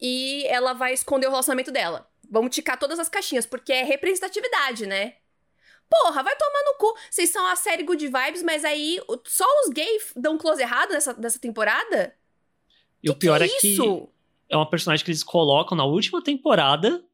[0.00, 2.08] e ela vai esconder o relacionamento dela.
[2.30, 5.16] Vamos ticar todas as caixinhas, porque é representatividade, né?
[5.90, 6.96] Porra, vai tomar no cu.
[7.10, 11.12] Vocês são a série Good Vibes, mas aí só os gays dão close errado nessa,
[11.12, 12.14] nessa temporada?
[13.02, 14.08] E que o pior que é, é que
[14.48, 17.04] é uma personagem que eles colocam na última temporada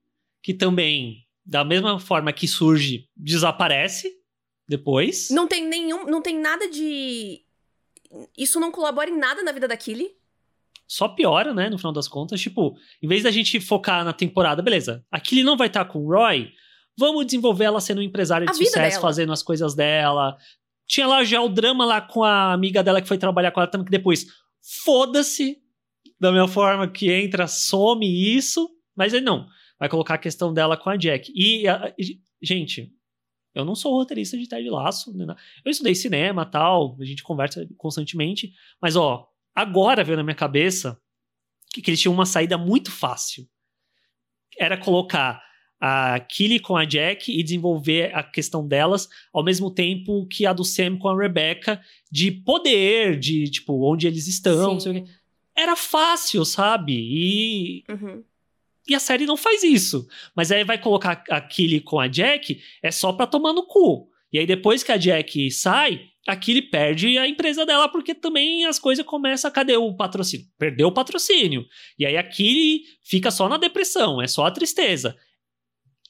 [0.46, 4.08] que também, da mesma forma que surge, desaparece
[4.68, 5.28] depois.
[5.28, 6.06] Não tem nenhum.
[6.06, 7.40] Não tem nada de.
[8.38, 10.08] Isso não colabora em nada na vida da Killy.
[10.86, 12.40] Só piora, né, no final das contas.
[12.40, 15.98] Tipo, em vez da gente focar na temporada, beleza, a Killy não vai estar com
[15.98, 16.52] o Roy,
[16.96, 20.36] vamos desenvolver ela sendo um empresária de a sucesso, fazendo as coisas dela.
[20.86, 23.68] Tinha lá já o drama lá com a amiga dela que foi trabalhar com ela
[23.68, 24.26] também, que depois,
[24.84, 25.58] foda-se,
[26.20, 28.70] da mesma forma que entra, some isso.
[28.94, 29.48] Mas ele não
[29.78, 31.32] vai colocar a questão dela com a Jack.
[31.34, 31.94] E, a,
[32.42, 32.92] gente,
[33.54, 35.34] eu não sou roteirista de Ted Laço, né?
[35.64, 41.00] eu estudei cinema tal, a gente conversa constantemente, mas ó, agora veio na minha cabeça
[41.72, 43.48] que, que eles tinham uma saída muito fácil.
[44.58, 45.42] Era colocar
[45.80, 50.52] a Killy com a Jack e desenvolver a questão delas ao mesmo tempo que a
[50.52, 54.78] do Sam com a Rebecca de poder, de tipo, onde eles estão,
[55.54, 56.94] Era fácil, sabe?
[56.94, 57.84] E.
[57.88, 58.22] Uhum.
[58.88, 60.06] E a série não faz isso.
[60.34, 64.08] Mas aí vai colocar a Killy com a Jack, é só pra tomar no cu.
[64.32, 68.64] E aí depois que a Jack sai, a Killy perde a empresa dela porque também
[68.66, 70.46] as coisas começam cadê o patrocínio?
[70.58, 71.66] Perdeu o patrocínio.
[71.98, 75.16] E aí a Killy fica só na depressão, é só a tristeza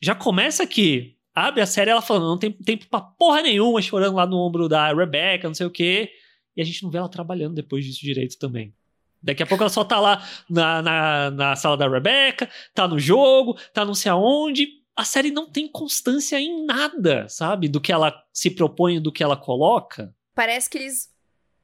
[0.03, 1.17] já começa aqui.
[1.35, 4.69] Abre a série ela falando, não tem tempo pra porra nenhuma, chorando lá no ombro
[4.69, 6.11] da Rebecca, não sei o quê.
[6.57, 8.75] E a gente não vê ela trabalhando depois disso direito também.
[9.23, 12.99] Daqui a pouco ela só tá lá na, na, na sala da Rebecca, tá no
[12.99, 14.69] jogo, tá não sei aonde.
[14.95, 17.69] A série não tem constância em nada, sabe?
[17.69, 20.15] Do que ela se propõe, do que ela coloca.
[20.35, 21.11] Parece que eles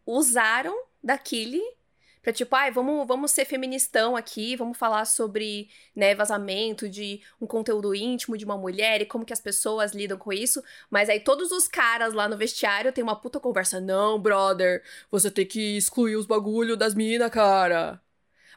[0.07, 1.63] usaram da Killy
[2.23, 7.47] Pra tipo, ai, vamos, vamos ser feministão aqui, vamos falar sobre, né, vazamento de um
[7.47, 10.63] conteúdo íntimo de uma mulher e como que as pessoas lidam com isso.
[10.89, 13.81] Mas aí todos os caras lá no vestiário tem uma puta conversa.
[13.81, 18.01] Não, brother, você tem que excluir os bagulho das minas, cara.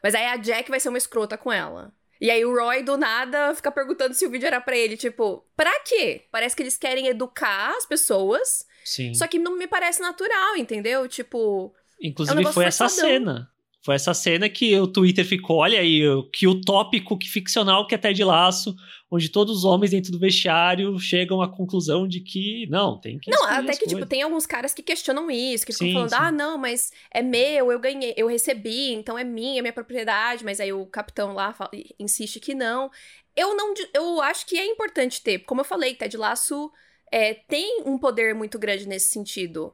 [0.00, 1.92] Mas aí a Jack vai ser uma escrota com ela.
[2.20, 4.96] E aí o Roy, do nada, fica perguntando se o vídeo era para ele.
[4.96, 6.24] Tipo, pra quê?
[6.30, 8.64] Parece que eles querem educar as pessoas.
[8.84, 9.12] Sim.
[9.12, 11.06] Só que não me parece natural, entendeu?
[11.08, 11.74] Tipo.
[12.00, 13.50] Inclusive é um foi essa cena.
[13.86, 17.94] Foi essa cena que o Twitter ficou, olha aí, que o tópico que ficcional que
[17.94, 18.74] é Ted Laço,
[19.08, 23.30] onde todos os homens dentro do vestiário chegam à conclusão de que não, tem que
[23.30, 26.16] Não, até que tipo, tem alguns caras que questionam isso, que ficam falando: sim.
[26.18, 30.44] "Ah, não, mas é meu, eu ganhei, eu recebi, então é minha, é minha propriedade",
[30.44, 32.90] mas aí o capitão lá fala, insiste que não.
[33.36, 36.72] Eu não eu acho que é importante ter, como eu falei, Ted Laço
[37.12, 39.72] é, tem um poder muito grande nesse sentido.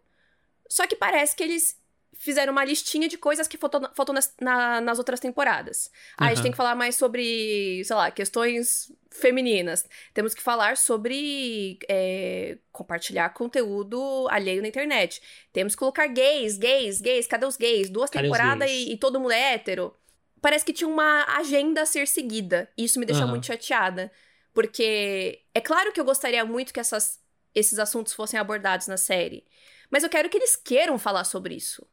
[0.68, 1.81] Só que parece que eles
[2.23, 5.91] fizeram uma listinha de coisas que faltou, faltou nas, na, nas outras temporadas.
[6.21, 6.27] Uhum.
[6.27, 9.85] a gente tem que falar mais sobre, sei lá, questões femininas.
[10.15, 15.21] Temos que falar sobre é, compartilhar conteúdo alheio na internet.
[15.53, 17.27] Temos que colocar gays, gays, gays.
[17.27, 17.91] Cadê os gays?
[17.91, 19.93] Duas temporadas e, e, todo mundo é hétero.
[20.41, 22.71] Parece que tinha uma agenda a ser seguida.
[22.79, 23.31] Isso me deixa uhum.
[23.31, 24.13] muito chateada.
[24.55, 27.19] Porque é claro que eu gostaria muito que essas,
[27.53, 29.45] esses assuntos fossem abordados na série.
[29.91, 31.85] Mas eu quero que eles queiram falar sobre isso.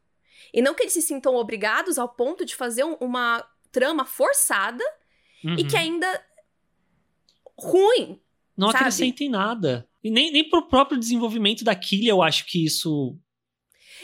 [0.52, 4.84] E não que eles se sintam obrigados ao ponto de fazer um, uma trama forçada
[5.44, 5.54] uhum.
[5.58, 5.80] e que uhum.
[5.80, 6.24] ainda
[7.58, 8.20] ruim.
[8.56, 8.78] Não sabe?
[8.78, 9.88] acrescenta em nada.
[10.02, 13.16] E nem, nem pro próprio desenvolvimento da Killia eu acho que isso.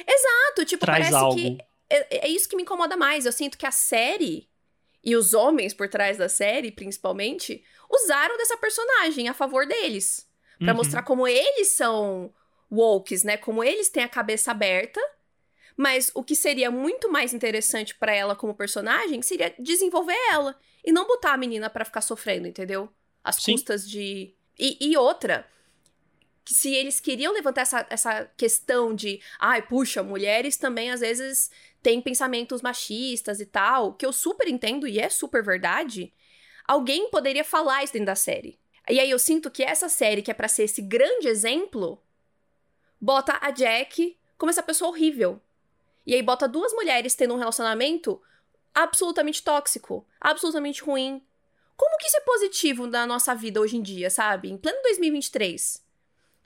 [0.06, 1.36] Exato, tipo, traz parece algo.
[1.36, 1.58] que.
[1.88, 3.24] É, é isso que me incomoda mais.
[3.24, 4.48] Eu sinto que a série
[5.02, 10.28] e os homens por trás da série, principalmente, usaram dessa personagem a favor deles.
[10.58, 10.76] para uhum.
[10.76, 12.34] mostrar como eles são
[12.70, 13.36] wokes, né?
[13.36, 15.00] Como eles têm a cabeça aberta
[15.76, 20.90] mas o que seria muito mais interessante para ela como personagem seria desenvolver ela e
[20.90, 22.88] não botar a menina para ficar sofrendo, entendeu?
[23.32, 23.52] Sim.
[23.52, 24.34] custas de.
[24.58, 25.46] E, e, outra,
[26.44, 31.50] que se eles queriam levantar essa, essa questão de, ai, puxa, mulheres também às vezes
[31.82, 36.12] têm pensamentos machistas e tal, que eu super entendo e é super verdade,
[36.66, 38.58] alguém poderia falar isso dentro da série.
[38.88, 42.00] E aí eu sinto que essa série, que é para ser esse grande exemplo,
[43.00, 45.40] bota a Jack como essa pessoa horrível.
[46.06, 48.22] E aí bota duas mulheres tendo um relacionamento
[48.72, 51.22] absolutamente tóxico, absolutamente ruim.
[51.76, 54.50] Como que isso é positivo na nossa vida hoje em dia, sabe?
[54.50, 55.84] Em pleno 2023.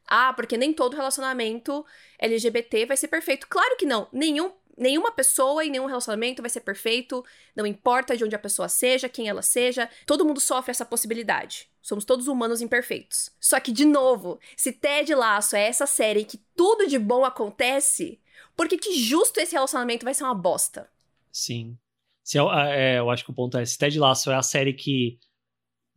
[0.06, 1.84] Ah, porque nem todo relacionamento
[2.18, 3.46] LGBT vai ser perfeito.
[3.48, 4.08] Claro que não.
[4.12, 7.24] Nenhum, nenhuma pessoa e nenhum relacionamento vai ser perfeito.
[7.54, 9.88] Não importa de onde a pessoa seja, quem ela seja.
[10.06, 11.70] Todo mundo sofre essa possibilidade.
[11.80, 13.30] Somos todos humanos imperfeitos.
[13.38, 18.20] Só que, de novo, se Ted Laço é essa série que tudo de bom acontece,
[18.60, 20.86] porque que justo esse relacionamento vai ser uma bosta.
[21.32, 21.78] Sim.
[22.22, 24.74] Se eu, é, eu acho que o ponto é, se Ted Lasso é a série
[24.74, 25.18] que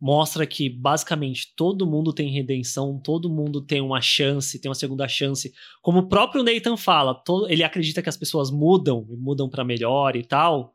[0.00, 5.06] mostra que basicamente todo mundo tem redenção, todo mundo tem uma chance, tem uma segunda
[5.06, 5.52] chance.
[5.82, 10.16] Como o próprio Nathan fala, todo, ele acredita que as pessoas mudam, mudam para melhor
[10.16, 10.72] e tal.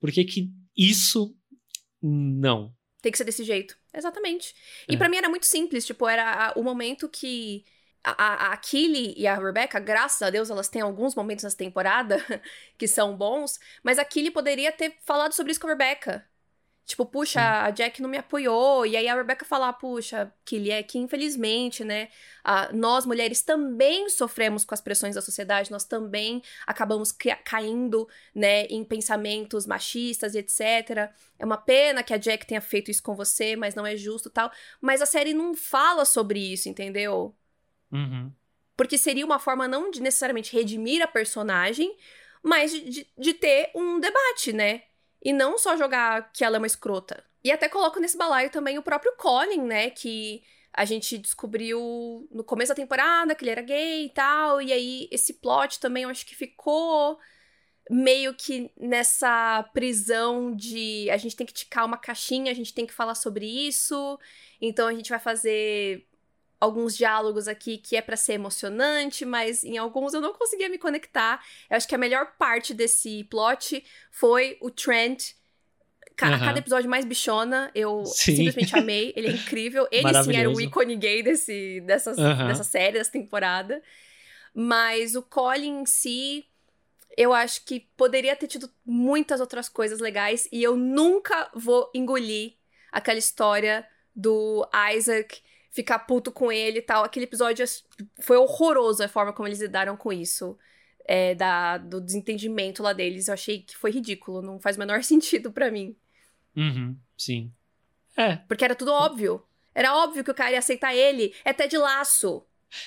[0.00, 1.36] Por que que isso
[2.02, 2.74] não?
[3.00, 3.76] Tem que ser desse jeito.
[3.94, 4.52] Exatamente.
[4.88, 4.98] E é.
[4.98, 7.64] para mim era muito simples, tipo, era o momento que
[8.04, 12.18] a, a Killy e a Rebecca, graças a Deus, elas têm alguns momentos nessa temporada
[12.78, 16.24] que são bons, mas a Killy poderia ter falado sobre isso com a Rebecca.
[16.88, 18.86] Tipo, puxa, a Jack não me apoiou.
[18.86, 22.08] E aí a Rebecca falar, puxa, ele é que infelizmente, né,
[22.42, 27.12] a, nós mulheres também sofremos com as pressões da sociedade, nós também acabamos
[27.44, 31.12] caindo, né, em pensamentos machistas e etc.
[31.38, 34.30] É uma pena que a Jack tenha feito isso com você, mas não é justo
[34.30, 34.50] tal.
[34.80, 37.36] Mas a série não fala sobre isso, entendeu?
[37.92, 38.32] Uhum.
[38.76, 41.96] Porque seria uma forma não de necessariamente redimir a personagem,
[42.42, 44.82] mas de, de, ter um debate, né?
[45.22, 47.24] E não só jogar que ela é uma escrota.
[47.42, 49.90] E até coloco nesse balaio também o próprio Colin, né?
[49.90, 54.62] Que a gente descobriu no começo da temporada que ele era gay e tal.
[54.62, 57.18] E aí esse plot também eu acho que ficou
[57.90, 62.86] meio que nessa prisão de a gente tem que ticar uma caixinha, a gente tem
[62.86, 64.18] que falar sobre isso.
[64.60, 66.06] Então a gente vai fazer
[66.60, 70.78] alguns diálogos aqui que é para ser emocionante, mas em alguns eu não conseguia me
[70.78, 71.42] conectar.
[71.70, 75.32] Eu acho que a melhor parte desse plot foi o Trent.
[76.16, 76.38] Ca uhum.
[76.40, 78.34] Cada episódio mais bichona, eu sim.
[78.34, 79.12] simplesmente amei.
[79.14, 79.86] Ele é incrível.
[79.90, 82.48] Ele sim era o ícone gay desse, dessa, uhum.
[82.48, 83.80] dessa série, dessa temporada.
[84.52, 86.44] Mas o Colin em si,
[87.16, 90.48] eu acho que poderia ter tido muitas outras coisas legais.
[90.50, 92.54] E eu nunca vou engolir
[92.90, 95.40] aquela história do Isaac
[95.78, 97.04] ficar puto com ele e tal.
[97.04, 97.64] Aquele episódio
[98.20, 100.58] foi horroroso a forma como eles lidaram com isso.
[101.10, 103.28] É, da, do desentendimento lá deles.
[103.28, 104.42] Eu achei que foi ridículo.
[104.42, 105.96] Não faz o menor sentido para mim.
[106.56, 107.52] Uhum, sim.
[108.16, 108.36] É.
[108.36, 109.42] Porque era tudo óbvio.
[109.72, 111.32] Era óbvio que o cara ia aceitar ele.
[111.44, 112.44] É até de laço.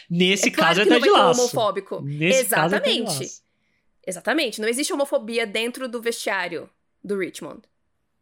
[0.10, 1.42] Nesse é caso claro é até de laço.
[1.42, 2.02] homofóbico.
[2.02, 3.06] Nesse Exatamente.
[3.06, 3.44] Caso é laço.
[4.06, 4.62] Exatamente.
[4.62, 6.70] Não existe homofobia dentro do vestiário
[7.04, 7.62] do Richmond.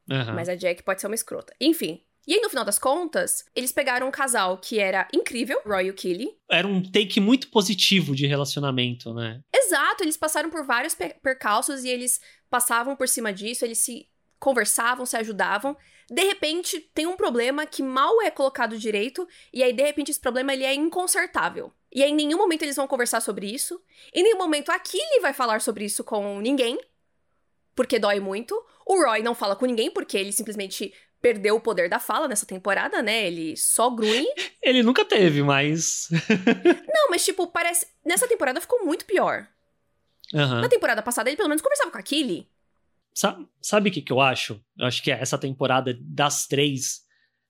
[0.10, 0.34] Uhum.
[0.36, 1.54] Mas a Jack pode ser uma escrota.
[1.60, 5.88] Enfim, e aí, no final das contas, eles pegaram um casal que era incrível, Roy
[5.88, 6.38] e o Killy.
[6.48, 9.42] Era um take muito positivo de relacionamento, né?
[9.52, 15.08] Exato, eles passaram por vários percalços e eles passavam por cima disso, eles se conversavam,
[15.08, 15.76] se ajudavam.
[16.08, 20.20] De repente, tem um problema que mal é colocado direito, e aí, de repente, esse
[20.20, 21.74] problema ele é inconsertável.
[21.92, 23.82] E aí, em nenhum momento eles vão conversar sobre isso.
[24.14, 26.80] Em nenhum momento a Killy vai falar sobre isso com ninguém,
[27.74, 28.54] porque dói muito.
[28.86, 32.46] O Roy não fala com ninguém, porque ele simplesmente perdeu o poder da fala nessa
[32.46, 33.28] temporada, né?
[33.28, 34.28] Ele só grunhe.
[34.62, 36.08] Ele nunca teve, mas.
[36.88, 37.88] não, mas tipo, parece.
[38.06, 39.48] Nessa temporada ficou muito pior.
[40.34, 40.62] Uhum.
[40.62, 42.48] Na temporada passada, ele pelo menos conversava com a Killy.
[43.62, 44.64] Sabe o que, que eu acho?
[44.78, 47.02] Eu acho que essa temporada das três,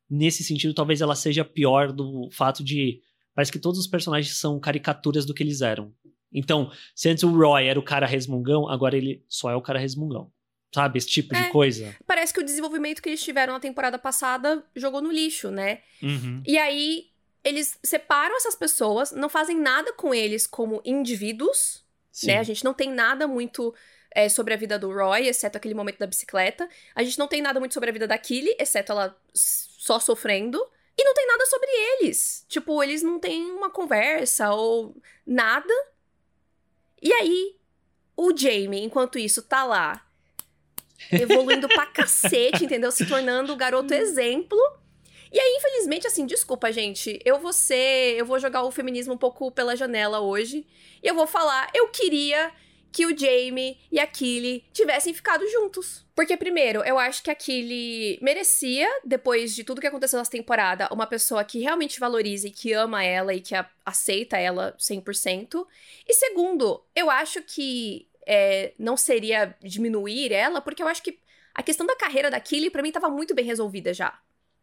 [0.10, 3.02] nesse sentido, talvez ela seja pior do fato de.
[3.36, 5.94] Parece que todos os personagens são caricaturas do que eles eram.
[6.34, 9.80] Então, se antes o Roy era o cara resmungão, agora ele só é o cara
[9.80, 10.32] resmungão.
[10.74, 11.96] Sabe, esse tipo é, de coisa.
[12.06, 15.82] Parece que o desenvolvimento que eles tiveram na temporada passada jogou no lixo, né?
[16.02, 16.44] Uhum.
[16.46, 17.08] E aí,
[17.44, 22.28] eles separam essas pessoas, não fazem nada com eles como indivíduos, Sim.
[22.28, 22.40] né?
[22.40, 23.74] A gente não tem nada muito
[24.12, 26.70] é, sobre a vida do Roy, exceto aquele momento da bicicleta.
[26.94, 30.64] A gente não tem nada muito sobre a vida da Killy, exceto ela só sofrendo.
[30.96, 32.46] E não tem nada sobre eles.
[32.48, 35.74] Tipo, eles não têm uma conversa ou nada.
[37.02, 37.56] E aí,
[38.18, 40.06] o Jamie, enquanto isso, tá lá
[41.12, 42.92] evoluindo pra cacete, entendeu?
[42.92, 44.58] Se tornando o garoto exemplo.
[45.32, 47.20] E aí, infelizmente, assim, desculpa, gente.
[47.24, 48.16] Eu vou ser.
[48.18, 50.66] Eu vou jogar o feminismo um pouco pela janela hoje.
[51.04, 52.52] E eu vou falar, eu queria
[52.92, 56.06] que o Jamie e a Killy tivessem ficado juntos.
[56.16, 60.90] Porque, primeiro, eu acho que a Killy merecia, depois de tudo que aconteceu nessa temporada,
[60.92, 63.54] uma pessoa que realmente valorize e que ama ela e que
[63.86, 65.66] aceita ela 100%.
[66.08, 71.20] E segundo, eu acho que é, não seria diminuir ela, porque eu acho que
[71.56, 74.20] a questão da carreira da Killy, pra mim, tava muito bem resolvida já.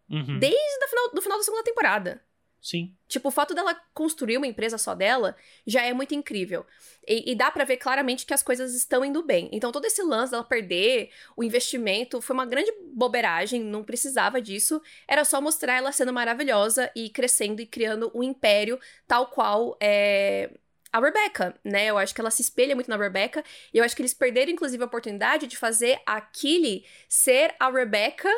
[0.09, 0.39] Uhum.
[0.39, 2.23] Desde o final, do final da segunda temporada.
[2.63, 2.95] Sim.
[3.09, 6.65] Tipo, o fato dela construir uma empresa só dela já é muito incrível.
[7.07, 9.49] E, e dá para ver claramente que as coisas estão indo bem.
[9.53, 14.81] Então, todo esse lance dela perder o investimento foi uma grande boberagem, não precisava disso.
[15.09, 20.51] Era só mostrar ela sendo maravilhosa e crescendo e criando um império tal qual é,
[20.97, 21.87] a Rebecca, né?
[21.87, 23.45] Eu acho que ela se espelha muito na Rebecca.
[23.73, 27.71] E eu acho que eles perderam, inclusive, a oportunidade de fazer a Killy ser a
[27.71, 28.31] Rebecca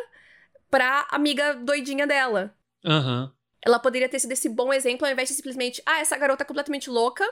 [0.70, 2.54] pra amiga doidinha dela.
[2.84, 3.24] Aham.
[3.24, 3.38] Uhum.
[3.60, 6.46] Ela poderia ter sido esse bom exemplo ao invés de simplesmente, ah, essa garota é
[6.46, 7.24] completamente louca,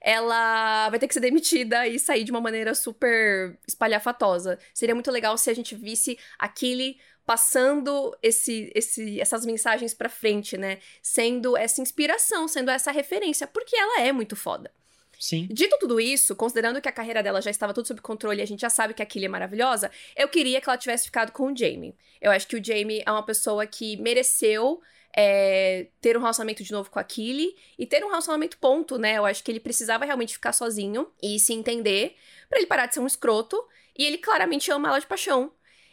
[0.00, 4.58] ela vai ter que ser demitida e sair de uma maneira super espalhafatosa.
[4.72, 10.08] Seria muito legal se a gente visse a Killy passando esse, esse, essas mensagens para
[10.08, 10.78] frente, né?
[11.00, 14.72] Sendo essa inspiração, sendo essa referência, porque ela é muito foda.
[15.18, 15.46] Sim.
[15.48, 18.46] Dito tudo isso, considerando que a carreira dela já estava tudo sob controle e a
[18.46, 21.52] gente já sabe que a Killy é maravilhosa, eu queria que ela tivesse ficado com
[21.52, 21.94] o Jamie.
[22.20, 24.80] Eu acho que o Jamie é uma pessoa que mereceu
[25.16, 29.18] é, ter um relacionamento de novo com a Killy e ter um relacionamento ponto, né?
[29.18, 32.16] Eu acho que ele precisava realmente ficar sozinho e se entender
[32.48, 33.62] para ele parar de ser um escroto.
[33.96, 35.52] E ele claramente ama ela de paixão.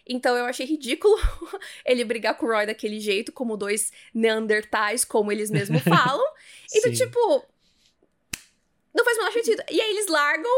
[0.09, 1.15] Então eu achei ridículo
[1.85, 6.25] ele brigar com o Roy daquele jeito, como dois Neandertais, como eles mesmos falam.
[6.73, 7.45] então, tipo.
[8.91, 9.63] Não faz o menor sentido.
[9.69, 10.51] E aí eles largam.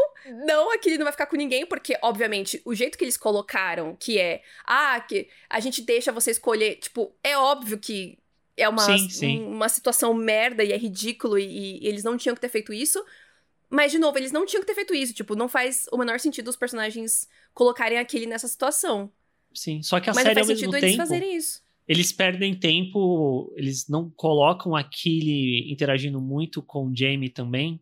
[0.46, 4.18] Não, aquele não vai ficar com ninguém, porque, obviamente, o jeito que eles colocaram, que
[4.18, 4.42] é.
[4.64, 6.76] Ah, que a gente deixa você escolher.
[6.76, 8.18] Tipo, é óbvio que
[8.56, 9.44] é uma, Sim, sim.
[9.44, 13.04] uma situação merda e é ridículo e, e eles não tinham que ter feito isso.
[13.68, 15.12] Mas, de novo, eles não tinham que ter feito isso.
[15.12, 19.12] Tipo, não faz o menor sentido os personagens colocarem aquele nessa situação.
[19.54, 21.60] Sim, só que a Mas série ao mesmo eles tempo, fazerem isso.
[21.86, 27.80] eles perdem tempo, eles não colocam aquele interagindo muito com o Jamie também.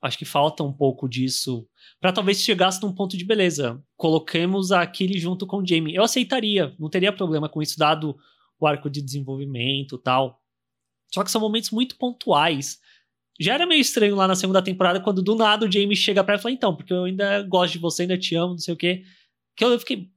[0.00, 1.68] Acho que falta um pouco disso
[2.00, 3.82] Pra talvez chegasse num ponto de beleza.
[3.96, 5.94] Coloquemos a Killy junto com o Jamie.
[5.94, 8.16] Eu aceitaria, não teria problema com isso dado
[8.60, 10.40] o arco de desenvolvimento, e tal.
[11.12, 12.78] Só que são momentos muito pontuais.
[13.40, 16.34] Já era meio estranho lá na segunda temporada quando do nada o Jamie chega pra
[16.34, 18.74] ela e fala: "Então, porque eu ainda gosto de você, ainda te amo, não sei
[18.74, 19.04] o quê".
[19.56, 20.10] Que eu fiquei,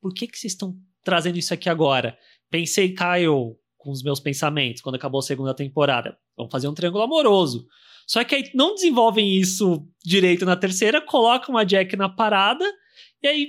[0.00, 2.16] por que que vocês estão trazendo isso aqui agora?
[2.50, 6.18] Pensei, Kyle, com os meus pensamentos, quando acabou a segunda temporada.
[6.36, 7.66] Vamos fazer um triângulo amoroso.
[8.06, 12.64] Só que aí não desenvolvem isso direito na terceira, colocam a Jack na parada,
[13.22, 13.48] e aí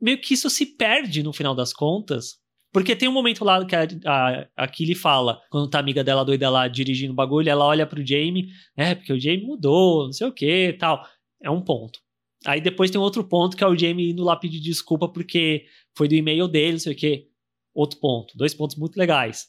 [0.00, 2.38] meio que isso se perde no final das contas.
[2.72, 6.24] Porque tem um momento lá que a, a, a Killy fala, quando tá amiga dela
[6.24, 10.12] doida lá dirigindo o bagulho, ela olha pro Jamie, é, porque o Jamie mudou, não
[10.12, 11.04] sei o que tal.
[11.42, 11.98] É um ponto.
[12.46, 16.08] Aí depois tem outro ponto que é o Jamie indo lá pedir desculpa porque foi
[16.08, 17.30] do e-mail dele, não sei o que.
[17.74, 18.36] Outro ponto.
[18.36, 19.48] Dois pontos muito legais.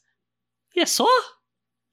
[0.75, 1.07] E é só?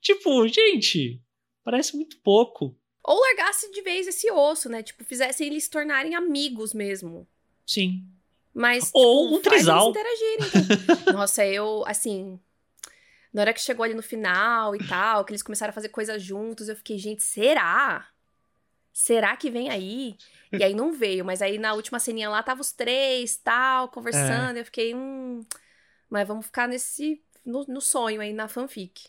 [0.01, 1.23] Tipo, gente,
[1.65, 2.77] parece muito pouco.
[3.03, 4.83] Ou largasse de vez esse osso, né?
[4.83, 7.27] Tipo, fizesse eles se tornarem amigos mesmo.
[7.67, 8.05] Sim.
[8.53, 9.91] Mas, Ou tipo, um trisal.
[9.91, 10.49] interagirem.
[10.65, 11.13] então.
[11.15, 12.39] Nossa, eu, assim...
[13.33, 16.23] Na hora que chegou ali no final e tal, que eles começaram a fazer coisas
[16.23, 18.09] juntos, eu fiquei, gente, será?
[19.01, 20.17] Será que vem aí?
[20.53, 24.57] E aí não veio, mas aí na última ceninha lá tava os três, tal, conversando,
[24.57, 25.47] e eu fiquei, hum...
[26.11, 27.23] Mas vamos ficar nesse...
[27.47, 29.09] No, no sonho aí, na fanfic.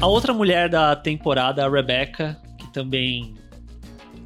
[0.00, 3.36] A outra mulher da temporada, a Rebecca, que também.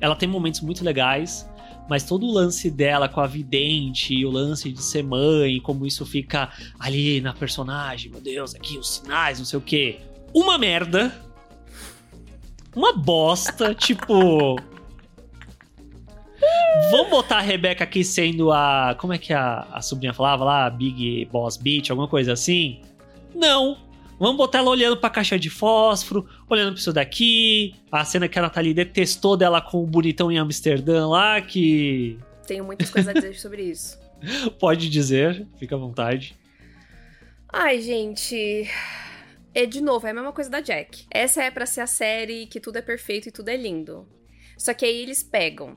[0.00, 1.52] Ela tem momentos muito legais,
[1.88, 5.86] mas todo o lance dela com a vidente e o lance de ser mãe, como
[5.86, 10.00] isso fica ali na personagem, meu Deus, aqui os sinais, não sei o quê.
[10.32, 11.14] Uma merda.
[12.74, 14.56] Uma bosta, tipo.
[16.90, 18.96] Vamos botar a Rebeca aqui sendo a.
[18.98, 20.70] Como é que a, a sobrinha falava lá?
[20.70, 22.82] Big Boss Beach, alguma coisa assim?
[23.34, 23.78] Não.
[24.18, 27.74] Vamos botar ela olhando pra caixa de fósforo, olhando pra isso daqui.
[27.90, 32.18] A cena que ela tá ali detestou dela com o bonitão em Amsterdã lá, que.
[32.46, 33.98] Tenho muitas coisas a dizer sobre isso.
[34.58, 36.36] Pode dizer, fica à vontade.
[37.52, 38.68] Ai, gente.
[39.54, 41.06] É de novo, é a mesma coisa da Jack.
[41.10, 44.06] Essa é pra ser a série que tudo é perfeito e tudo é lindo.
[44.58, 45.76] Só que aí eles pegam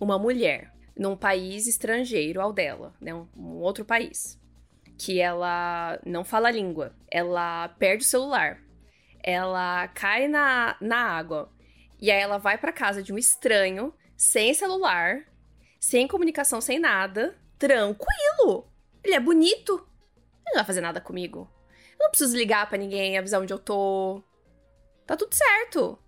[0.00, 3.12] uma mulher num país estrangeiro ao dela, né?
[3.14, 4.39] Um, um outro país.
[5.00, 6.94] Que ela não fala a língua.
[7.10, 8.60] Ela perde o celular.
[9.22, 11.50] Ela cai na, na água.
[11.98, 15.26] E aí ela vai pra casa de um estranho, sem celular,
[15.78, 18.70] sem comunicação, sem nada, tranquilo.
[19.02, 19.72] Ele é bonito.
[19.72, 21.50] Ele não vai fazer nada comigo.
[21.92, 24.22] Eu não preciso ligar pra ninguém, avisar onde eu tô.
[25.06, 25.98] Tá tudo certo.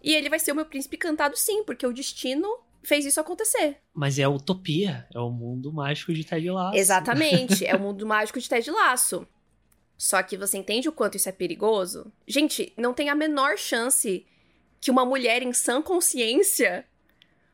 [0.00, 2.48] E ele vai ser o meu príncipe cantado sim, porque o destino
[2.88, 3.76] fez isso acontecer.
[3.92, 6.76] Mas é a utopia, é o mundo mágico de Ted Lasso.
[6.76, 9.28] Exatamente, é o mundo mágico de Ted Laço.
[9.96, 12.10] Só que você entende o quanto isso é perigoso?
[12.26, 14.26] Gente, não tem a menor chance
[14.80, 16.86] que uma mulher em sã consciência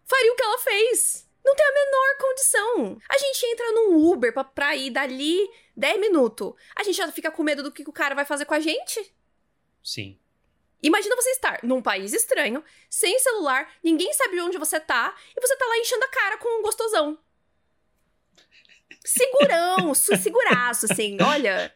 [0.05, 1.28] faria o que ela fez.
[1.45, 2.99] Não tem a menor condição.
[3.09, 5.37] A gente entra num Uber pra, pra ir dali
[5.76, 6.53] 10 minutos.
[6.76, 9.12] A gente já fica com medo do que o cara vai fazer com a gente?
[9.82, 10.18] Sim.
[10.85, 15.57] Imagina você estar num país estranho, sem celular, ninguém sabe onde você tá, e você
[15.57, 17.18] tá lá enchendo a cara com um gostosão.
[19.03, 21.74] Segurão, seguraço, assim, olha.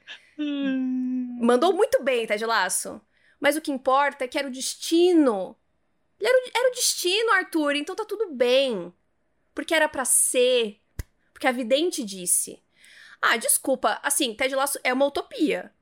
[1.41, 3.01] Mandou muito bem, Ted Laço.
[3.41, 5.57] Mas o que importa é que era o destino.
[6.21, 8.93] Era o, era o destino, Arthur, então tá tudo bem.
[9.55, 10.83] Porque era pra ser.
[11.33, 12.63] Porque a vidente disse.
[13.23, 15.73] Ah, desculpa, assim, Ted Laço é uma utopia.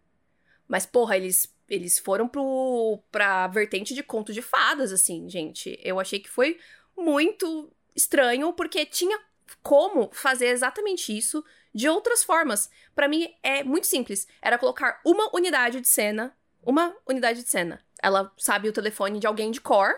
[0.68, 5.78] Mas, porra, eles, eles foram pro, pra vertente de conto de fadas, assim, gente.
[5.82, 6.58] Eu achei que foi
[6.96, 9.18] muito estranho, porque tinha
[9.62, 11.44] como fazer exatamente isso
[11.74, 12.70] de outras formas.
[12.94, 14.26] Pra mim, é muito simples.
[14.40, 16.36] Era colocar uma unidade de cena.
[16.62, 17.80] Uma unidade de cena.
[18.02, 19.94] Ela sabe o telefone de alguém de cor,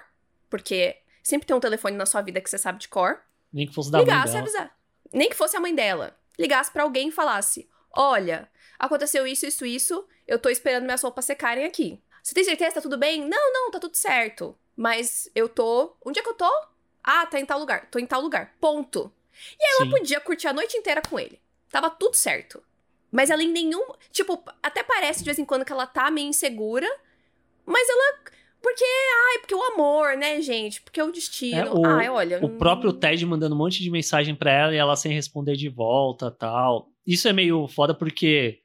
[0.51, 3.21] porque sempre tem um telefone na sua vida que você sabe de cor.
[3.53, 4.43] Nem que fosse da mãe Ligasse e dela.
[4.43, 4.77] avisar.
[5.13, 6.17] Nem que fosse a mãe dela.
[6.39, 11.25] Ligasse pra alguém e falasse: Olha, aconteceu isso, isso, isso, eu tô esperando minhas roupas
[11.25, 12.01] secarem aqui.
[12.23, 12.75] Você tem certeza?
[12.75, 13.27] Tá tudo bem?
[13.27, 14.57] Não, não, tá tudo certo.
[14.77, 15.97] Mas eu tô.
[16.05, 16.51] Onde é que eu tô?
[17.03, 17.89] Ah, tá em tal lugar.
[17.91, 18.55] Tô em tal lugar.
[18.61, 19.11] Ponto.
[19.59, 19.83] E aí Sim.
[19.83, 21.41] ela podia curtir a noite inteira com ele.
[21.71, 22.63] Tava tudo certo.
[23.11, 23.83] Mas ela em nenhum.
[24.13, 26.89] Tipo, até parece de vez em quando que ela tá meio insegura.
[27.65, 28.19] Mas ela.
[28.61, 30.83] Porque, ai, porque o amor, né, gente?
[30.83, 31.59] Porque o destino.
[31.59, 32.45] É, o, ai, olha.
[32.45, 35.69] O próprio Ted mandando um monte de mensagem pra ela e ela sem responder de
[35.69, 36.91] volta tal.
[37.09, 38.61] Isso é meio foda porque.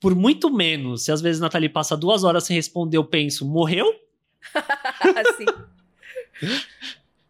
[0.00, 3.44] Por muito menos, se às vezes a Nathalie passa duas horas sem responder, eu penso,
[3.44, 3.92] morreu?
[5.36, 5.46] Sim.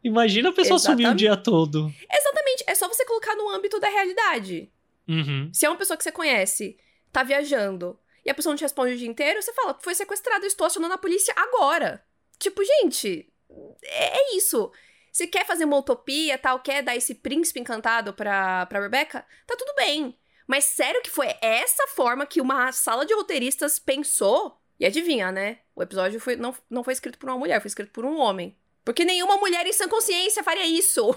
[0.04, 1.02] Imagina a pessoa Exatamente.
[1.02, 1.90] sumir o dia todo.
[2.12, 2.64] Exatamente.
[2.66, 4.70] É só você colocar no âmbito da realidade.
[5.08, 5.48] Uhum.
[5.50, 6.76] Se é uma pessoa que você conhece,
[7.10, 10.44] tá viajando, e a pessoa não te responde o dia inteiro, você fala, foi sequestrado,
[10.44, 12.04] estou acionando a polícia agora.
[12.38, 13.32] Tipo, gente,
[13.82, 14.70] é, é isso.
[15.10, 19.56] Se quer fazer uma utopia, tal, quer dar esse príncipe encantado pra, pra Rebecca, tá
[19.56, 20.17] tudo bem.
[20.48, 24.58] Mas sério que foi essa forma que uma sala de roteiristas pensou?
[24.80, 25.58] E adivinha, né?
[25.76, 28.56] O episódio foi, não, não foi escrito por uma mulher, foi escrito por um homem.
[28.82, 31.14] Porque nenhuma mulher em sã consciência faria isso.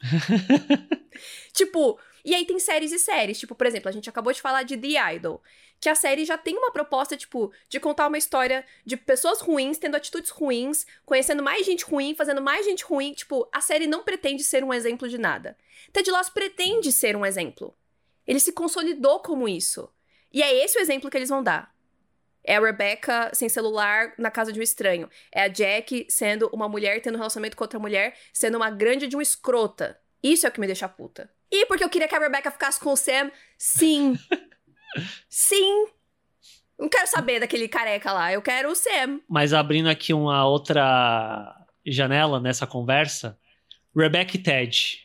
[1.54, 3.38] tipo, e aí tem séries e séries.
[3.38, 5.40] Tipo, por exemplo, a gente acabou de falar de The Idol.
[5.78, 9.78] Que a série já tem uma proposta, tipo, de contar uma história de pessoas ruins,
[9.78, 13.12] tendo atitudes ruins, conhecendo mais gente ruim, fazendo mais gente ruim.
[13.12, 15.56] Tipo, a série não pretende ser um exemplo de nada.
[15.92, 17.76] Ted Lasso pretende ser um exemplo.
[18.32, 19.92] Ele se consolidou como isso.
[20.32, 21.70] E é esse o exemplo que eles vão dar.
[22.42, 25.06] É a Rebecca sem celular na casa de um estranho.
[25.30, 29.06] É a Jack sendo uma mulher tendo um relacionamento com outra mulher, sendo uma grande
[29.06, 30.00] de uma escrota.
[30.22, 31.30] Isso é o que me deixa puta.
[31.50, 33.30] E porque eu queria que a Rebecca ficasse com o Sam?
[33.58, 34.18] Sim.
[35.28, 35.88] Sim.
[36.78, 39.20] Não quero saber daquele careca lá, eu quero o Sam.
[39.28, 41.54] Mas abrindo aqui uma outra
[41.86, 43.38] janela nessa conversa,
[43.94, 45.02] Rebecca e Ted.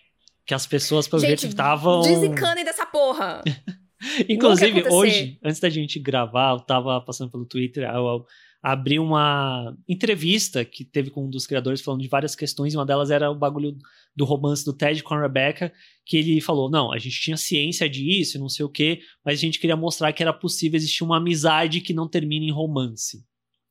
[0.48, 2.02] Que as pessoas, pelo jeito, estavam.
[2.02, 3.44] Desencanem dessa porra!
[4.30, 8.26] Inclusive, hoje, antes da gente gravar, eu tava passando pelo Twitter, eu,
[8.62, 12.86] abri uma entrevista que teve com um dos criadores falando de várias questões, e uma
[12.86, 13.76] delas era o bagulho
[14.16, 15.72] do romance do Ted com a Rebecca,
[16.06, 19.42] que ele falou: não, a gente tinha ciência disso, não sei o quê, mas a
[19.42, 23.26] gente queria mostrar que era possível existir uma amizade que não termina em romance.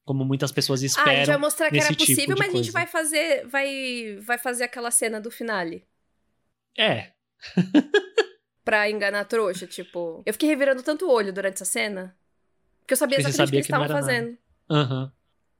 [0.04, 1.10] Como muitas pessoas esperam.
[1.10, 2.60] Ah, a gente vai mostrar que era tipo possível, mas coisa.
[2.60, 5.82] a gente vai fazer, vai, vai fazer aquela cena do finale.
[6.78, 7.12] É.
[8.64, 10.22] pra enganar a trouxa, tipo.
[10.26, 12.16] Eu fiquei revirando tanto o olho durante essa cena.
[12.80, 14.38] Porque eu sabia exatamente o que eles estavam fazendo.
[14.68, 15.10] Uhum.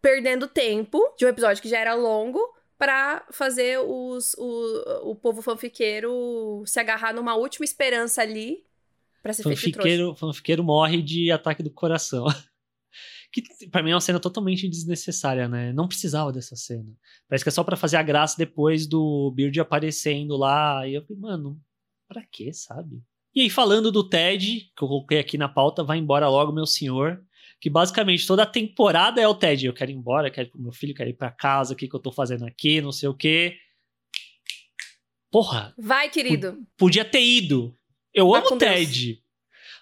[0.00, 2.40] Perdendo tempo de um episódio que já era longo
[2.78, 8.64] para fazer os, o, o povo fanfiqueiro se agarrar numa última esperança ali
[9.22, 12.26] pra ser fanfiqueiro, feito fanfiqueiro morre de ataque do coração.
[13.32, 15.72] que para mim é uma cena totalmente desnecessária, né?
[15.72, 16.92] Não precisava dessa cena.
[17.28, 20.86] Parece que é só para fazer a graça depois do Beard aparecendo lá.
[20.86, 21.60] E eu falei, mano,
[22.08, 23.02] pra quê, sabe?
[23.34, 26.66] E aí, falando do Ted, que eu coloquei aqui na pauta, vai embora logo, meu
[26.66, 27.22] senhor
[27.60, 29.66] que basicamente toda a temporada é o Ted.
[29.66, 31.88] Eu quero ir embora, quero ir pro meu filho, quero ir pra casa, o que,
[31.88, 33.56] que eu tô fazendo aqui, não sei o quê.
[35.30, 35.74] Porra.
[35.78, 36.58] Vai, querido.
[36.76, 37.76] Podia ter ido.
[38.12, 39.06] Eu Vai amo o Ted.
[39.06, 39.25] Deus.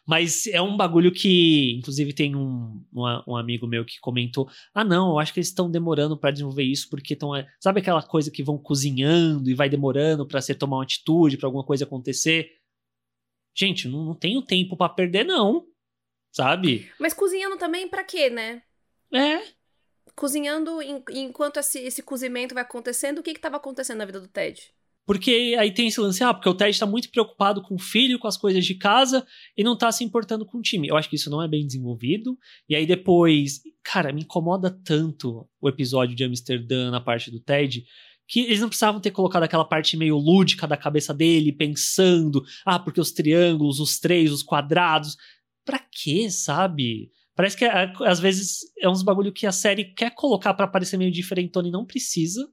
[0.07, 4.84] Mas é um bagulho que, inclusive, tem um, um, um, amigo meu que comentou: ah,
[4.84, 7.34] não, eu acho que eles estão demorando para desenvolver isso porque estão.
[7.34, 11.38] É, sabe aquela coisa que vão cozinhando e vai demorando para você tomar uma atitude,
[11.38, 12.50] para alguma coisa acontecer?
[13.57, 15.66] Gente, não, não tenho tempo para perder, não
[16.34, 16.90] sabe?
[16.98, 18.62] Mas cozinhando também para quê, né?
[19.12, 19.40] É.
[20.16, 24.28] Cozinhando enquanto esse, esse cozimento vai acontecendo, o que que tava acontecendo na vida do
[24.28, 24.74] Ted?
[25.07, 28.18] Porque aí tem esse lance, ah, porque o Ted tá muito preocupado com o filho,
[28.18, 29.26] com as coisas de casa,
[29.57, 30.88] e não tá se importando com o time.
[30.88, 32.38] Eu acho que isso não é bem desenvolvido.
[32.68, 37.84] E aí depois, cara, me incomoda tanto o episódio de Amsterdã na parte do Ted,
[38.26, 42.78] que eles não precisavam ter colocado aquela parte meio lúdica da cabeça dele, pensando, ah,
[42.78, 45.16] porque os triângulos, os três, os quadrados
[45.64, 47.11] pra quê, sabe?
[47.36, 51.11] Parece que às vezes é uns bagulho que a série quer colocar para parecer meio
[51.11, 52.48] diferentona e não precisa.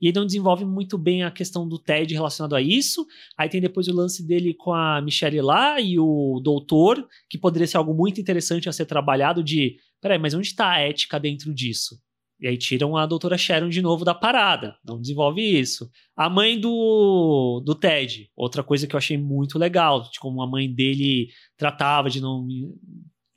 [0.00, 3.06] E aí não desenvolve muito bem a questão do Ted relacionado a isso.
[3.36, 7.66] Aí tem depois o lance dele com a Michelle lá e o doutor, que poderia
[7.66, 11.52] ser algo muito interessante a ser trabalhado de, peraí, mas onde está a ética dentro
[11.52, 11.98] disso?
[12.40, 14.76] E aí tiram a doutora Sharon de novo da parada.
[14.84, 15.90] Não desenvolve isso.
[16.16, 20.46] A mãe do, do Ted, outra coisa que eu achei muito legal, de como a
[20.46, 22.46] mãe dele tratava de não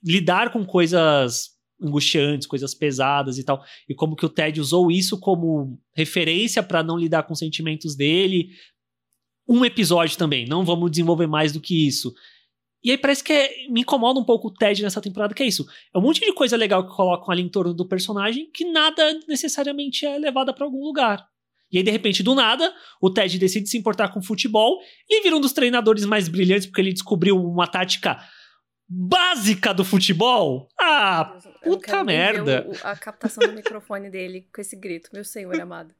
[0.03, 1.49] lidar com coisas
[1.81, 6.83] angustiantes, coisas pesadas e tal, e como que o Ted usou isso como referência para
[6.83, 8.49] não lidar com os sentimentos dele.
[9.47, 12.13] Um episódio também, não vamos desenvolver mais do que isso.
[12.83, 15.45] E aí parece que é, me incomoda um pouco o Ted nessa temporada, que é
[15.45, 15.65] isso.
[15.93, 19.19] É um monte de coisa legal que colocam ali em torno do personagem que nada
[19.27, 21.23] necessariamente é levada para algum lugar.
[21.71, 24.79] E aí, de repente, do nada, o Ted decide se importar com futebol
[25.09, 28.19] e vira um dos treinadores mais brilhantes porque ele descobriu uma tática
[28.93, 30.67] básica do futebol?
[30.77, 32.67] Ah, puta merda.
[32.67, 35.95] O, a captação do microfone dele com esse grito, meu senhor amado.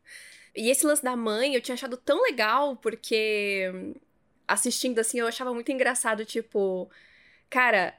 [0.54, 3.94] E esse lance da mãe eu tinha achado tão legal, porque
[4.46, 6.92] assistindo assim eu achava muito engraçado, tipo,
[7.50, 7.96] cara,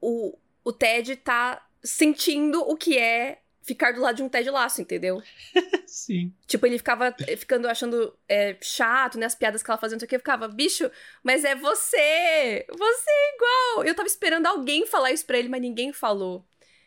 [0.00, 4.80] o, o Ted tá sentindo o que é ficar do lado de um Ted Laço,
[4.80, 5.20] entendeu?
[5.86, 6.32] Sim.
[6.46, 9.26] Tipo, ele ficava ficando achando é, chato, né?
[9.26, 10.14] As piadas que ela fazia, não sei o que.
[10.14, 10.88] Eu ficava, bicho,
[11.22, 12.64] mas é você!
[12.68, 13.84] Você é igual!
[13.84, 16.46] Eu tava esperando alguém falar isso pra ele, mas ninguém falou.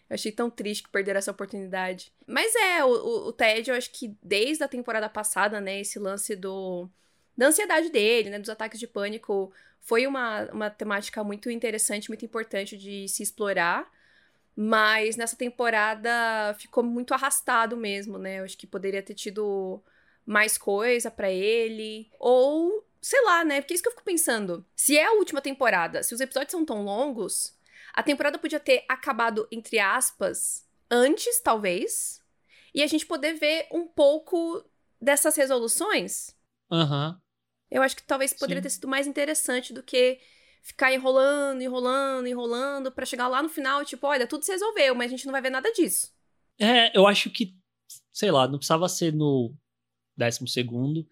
[0.10, 2.14] Eu achei tão triste que perderam essa oportunidade.
[2.26, 5.82] Mas é, o, o, o Ted, eu acho que desde a temporada passada, né?
[5.82, 6.90] Esse lance do
[7.38, 8.40] da ansiedade dele, né?
[8.40, 13.90] Dos ataques de pânico, foi uma, uma temática muito interessante, muito importante de se explorar.
[14.56, 18.40] Mas nessa temporada ficou muito arrastado mesmo, né?
[18.40, 19.82] Eu acho que poderia ter tido
[20.26, 22.12] mais coisa para ele.
[22.20, 23.62] Ou, sei lá, né?
[23.62, 24.66] Porque é isso que eu fico pensando.
[24.76, 27.58] Se é a última temporada, se os episódios são tão longos,
[27.94, 32.22] a temporada podia ter acabado, entre aspas, antes, talvez.
[32.74, 34.64] E a gente poder ver um pouco
[35.02, 36.36] dessas resoluções.
[36.72, 37.12] Aham.
[37.12, 37.30] Uhum.
[37.72, 38.64] Eu acho que talvez poderia Sim.
[38.64, 40.20] ter sido mais interessante do que
[40.62, 45.08] ficar enrolando, enrolando, enrolando, para chegar lá no final, tipo, olha, tudo se resolveu, mas
[45.08, 46.12] a gente não vai ver nada disso.
[46.60, 47.56] É, eu acho que,
[48.12, 49.54] sei lá, não precisava ser no
[50.16, 51.08] décimo segundo.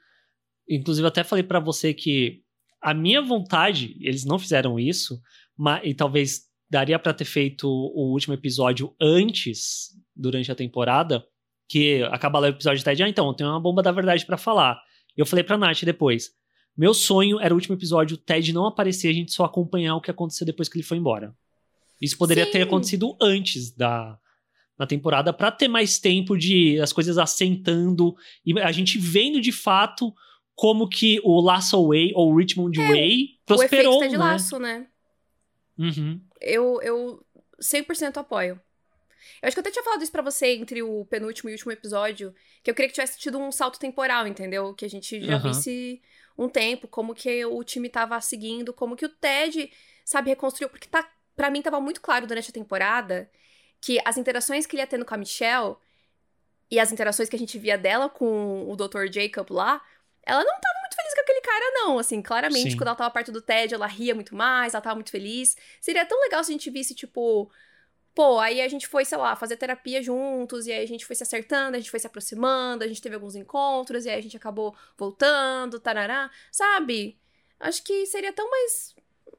[0.69, 2.43] Inclusive, até falei para você que
[2.81, 5.21] a minha vontade, eles não fizeram isso,
[5.55, 11.25] mas, e talvez daria para ter feito o último episódio antes, durante a temporada,
[11.69, 14.37] que acabar lá o episódio de Ted, ah, então, tem uma bomba da verdade para
[14.37, 14.81] falar.
[15.15, 16.31] Eu falei pra Nath depois,
[16.77, 20.01] meu sonho era o último episódio, o Ted não aparecer, a gente só acompanhar o
[20.01, 21.35] que aconteceu depois que ele foi embora.
[21.99, 22.51] Isso poderia Sim.
[22.51, 24.17] ter acontecido antes da,
[24.77, 28.15] da temporada para ter mais tempo de as coisas assentando
[28.45, 30.13] e a gente vendo de fato
[30.55, 34.23] como que o Lasso Way ou Richmond é, Way prosperou, o efeito Ted né?
[34.23, 34.87] Lasso, né?
[35.77, 36.21] Uhum.
[36.39, 37.25] Eu, eu
[37.59, 38.59] 100% apoio.
[39.41, 41.71] Eu acho que eu até tinha falado isso pra você entre o penúltimo e último
[41.71, 44.73] episódio, que eu queria que tivesse tido um salto temporal, entendeu?
[44.73, 45.43] Que a gente já uhum.
[45.43, 46.01] visse
[46.37, 49.71] um tempo, como que o time tava seguindo, como que o Ted,
[50.05, 50.69] sabe, reconstruiu.
[50.69, 53.29] Porque tá, para mim tava muito claro durante a temporada
[53.81, 55.75] que as interações que ele ia tendo com a Michelle
[56.69, 59.11] e as interações que a gente via dela com o Dr.
[59.11, 59.81] Jacob lá,
[60.23, 61.99] ela não tava muito feliz com aquele cara, não.
[61.99, 62.77] Assim, claramente, Sim.
[62.77, 65.55] quando ela tava perto do Ted, ela ria muito mais, ela tava muito feliz.
[65.79, 67.49] Seria tão legal se a gente visse, tipo,
[68.17, 71.15] Pô, aí a gente foi, sei lá, fazer terapia juntos, e aí a gente foi
[71.15, 74.21] se acertando, a gente foi se aproximando, a gente teve alguns encontros, e aí a
[74.23, 77.19] gente acabou voltando, tarará, sabe?
[77.59, 78.95] Acho que seria tão mais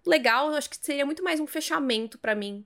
[0.06, 2.64] legal, acho que seria muito mais um fechamento para mim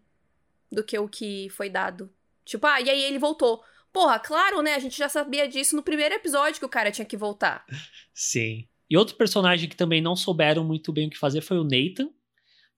[0.71, 2.13] do que o que foi dado.
[2.45, 3.65] Tipo, ah, e aí ele voltou.
[3.91, 4.75] Porra, claro, né?
[4.75, 7.65] A gente já sabia disso no primeiro episódio que o cara tinha que voltar.
[8.13, 8.69] Sim.
[8.91, 12.11] E outro personagem que também não souberam muito bem o que fazer foi o Nathan,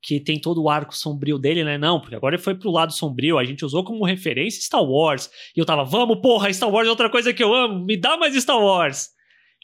[0.05, 1.79] que tem todo o arco sombrio dele, né?
[1.79, 5.31] Não, porque agora ele foi pro lado sombrio, a gente usou como referência Star Wars.
[5.57, 8.15] E eu tava, vamos, porra, Star Wars é outra coisa que eu amo, me dá
[8.19, 9.09] mais Star Wars.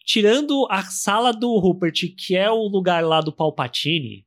[0.07, 4.25] Tirando a sala do Rupert, que é o lugar lá do Palpatine,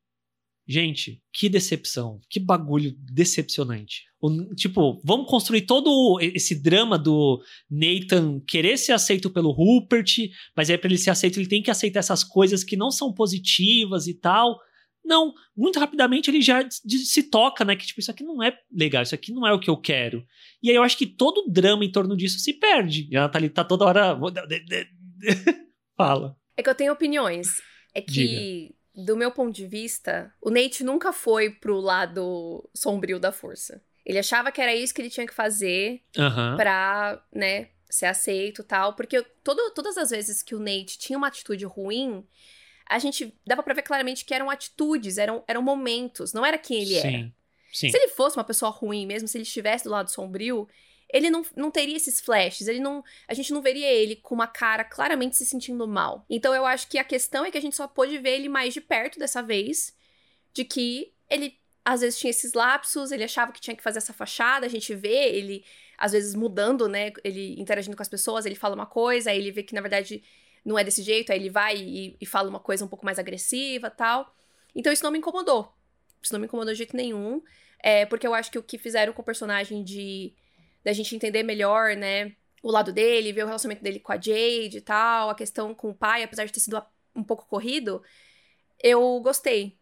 [0.68, 4.04] gente, que decepção, que bagulho decepcionante.
[4.22, 10.70] O, tipo, vamos construir todo esse drama do Nathan querer ser aceito pelo Rupert, mas
[10.70, 14.06] aí pra ele ser aceito ele tem que aceitar essas coisas que não são positivas
[14.06, 14.60] e tal.
[15.04, 17.76] Não, muito rapidamente ele já se toca, né?
[17.76, 20.26] Que tipo, isso aqui não é legal, isso aqui não é o que eu quero.
[20.62, 23.08] E aí eu acho que todo o drama em torno disso se perde.
[23.12, 24.18] E a Nathalie tá toda hora.
[25.98, 26.38] Fala.
[26.56, 27.62] É que eu tenho opiniões.
[27.94, 29.06] É que, Diga.
[29.06, 33.84] do meu ponto de vista, o Nate nunca foi pro lado sombrio da força.
[34.06, 36.58] Ele achava que era isso que ele tinha que fazer uhum.
[36.58, 38.96] pra, né, ser aceito tal.
[38.96, 42.26] Porque todo, todas as vezes que o Nate tinha uma atitude ruim,
[42.90, 46.82] a gente dava pra ver claramente que eram atitudes, eram, eram momentos, não era quem
[46.82, 47.34] ele sim, era.
[47.72, 47.90] Sim.
[47.90, 50.68] Se ele fosse uma pessoa ruim, mesmo se ele estivesse do lado sombrio,
[51.14, 54.48] ele não, não teria esses flashes, ele não, a gente não veria ele com uma
[54.48, 56.26] cara claramente se sentindo mal.
[56.30, 58.74] Então eu acho que a questão é que a gente só pôde ver ele mais
[58.74, 59.96] de perto dessa vez,
[60.54, 61.56] de que ele
[61.86, 64.96] às vezes tinha esses lapsos, ele achava que tinha que fazer essa fachada, a gente
[64.96, 65.64] vê ele
[65.98, 69.52] às vezes mudando, né, ele interagindo com as pessoas, ele fala uma coisa, aí ele
[69.52, 70.24] vê que na verdade
[70.66, 73.20] não é desse jeito, aí ele vai e, e fala uma coisa um pouco mais
[73.20, 74.34] agressiva tal.
[74.76, 75.74] Então isso não me incomodou.
[76.22, 77.42] Isso não me incomodou de jeito nenhum.
[77.80, 80.34] É, porque eu acho que o que fizeram com o personagem de
[80.84, 84.78] da gente entender melhor, né, o lado dele, ver o relacionamento dele com a Jade
[84.78, 86.82] e tal, a questão com o pai, apesar de ter sido
[87.16, 88.02] um pouco corrido,
[88.82, 89.78] eu gostei.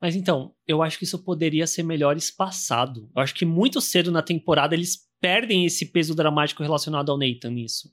[0.00, 3.10] Mas então, eu acho que isso poderia ser melhor espaçado.
[3.14, 7.50] Eu acho que muito cedo na temporada eles perdem esse peso dramático relacionado ao Nathan
[7.50, 7.92] nisso.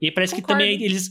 [0.00, 0.46] E parece Concordo.
[0.46, 1.10] que também eles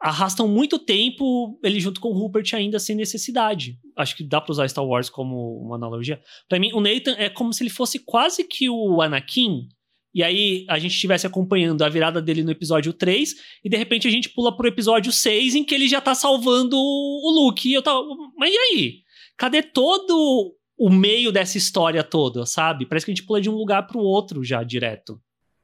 [0.00, 3.78] arrastam muito tempo ele junto com o Rupert ainda sem necessidade.
[3.96, 6.20] Acho que dá pra usar Star Wars como uma analogia.
[6.48, 9.68] Para mim, o Nathan é como se ele fosse quase que o Anakin.
[10.12, 13.34] E aí a gente estivesse acompanhando a virada dele no episódio 3,
[13.64, 16.76] e de repente a gente pula pro episódio 6, em que ele já tá salvando
[16.76, 17.68] o Luke.
[17.68, 18.02] E eu tava.
[18.36, 18.94] Mas e aí?
[19.36, 22.86] Cadê todo o meio dessa história toda, sabe?
[22.86, 25.20] Parece que a gente pula de um lugar pro outro já direto.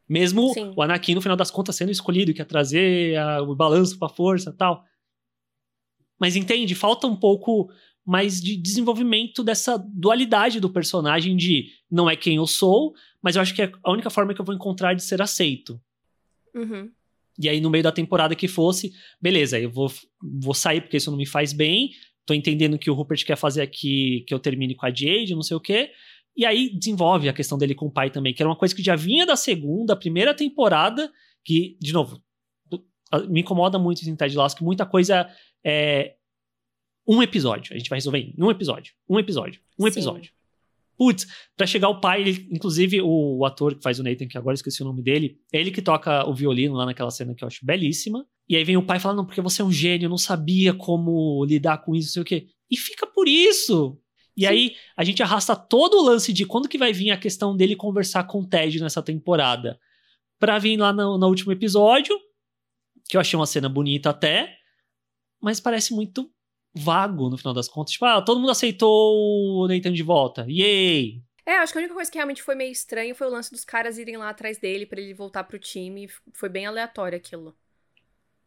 [0.08, 0.72] Mesmo Sim.
[0.76, 4.08] o Anakin, no final das contas, sendo escolhido, que ia trazer a, o balanço pra
[4.08, 4.84] força tal.
[6.18, 6.74] Mas entende?
[6.74, 7.70] Falta um pouco
[8.04, 13.42] mais de desenvolvimento dessa dualidade do personagem de não é quem eu sou, mas eu
[13.42, 15.80] acho que é a única forma que eu vou encontrar de ser aceito.
[16.54, 16.90] Uhum.
[17.38, 19.92] E aí, no meio da temporada que fosse, beleza, eu vou,
[20.22, 21.90] vou sair porque isso não me faz bem.
[22.24, 25.42] Tô entendendo que o Rupert quer fazer aqui que eu termine com a Jade, não
[25.42, 25.90] sei o quê.
[26.36, 28.82] E aí desenvolve a questão dele com o pai também, que era uma coisa que
[28.82, 31.10] já vinha da segunda, primeira temporada,
[31.44, 32.22] que, de novo,
[33.28, 35.28] me incomoda muito em Ted Lasso, que muita coisa
[35.64, 36.14] é
[37.06, 37.74] um episódio.
[37.74, 40.32] A gente vai resolver em um episódio, um episódio, um episódio.
[40.98, 41.26] Putz,
[41.56, 44.54] pra chegar o pai, ele, inclusive o, o, ator que faz o Nathan, que agora
[44.54, 47.48] esqueci o nome dele, é ele que toca o violino lá naquela cena que eu
[47.48, 48.26] acho belíssima.
[48.48, 51.44] E aí vem o pai falando, não, porque você é um gênio, não sabia como
[51.44, 52.48] lidar com isso, não sei o quê.
[52.70, 54.00] E fica por isso.
[54.36, 54.46] E Sim.
[54.46, 57.74] aí a gente arrasta todo o lance de quando que vai vir a questão dele
[57.74, 59.80] conversar com o Ted nessa temporada.
[60.38, 62.14] Pra vir lá no, no último episódio,
[63.08, 64.58] que eu achei uma cena bonita até,
[65.40, 66.30] mas parece muito
[66.74, 67.92] vago no final das contas.
[67.94, 70.44] Tipo, ah, todo mundo aceitou o Nathan de volta.
[70.46, 71.22] Yay!
[71.46, 73.64] É, acho que a única coisa que realmente foi meio estranho foi o lance dos
[73.64, 76.10] caras irem lá atrás dele para ele voltar pro time.
[76.34, 77.56] Foi bem aleatório aquilo.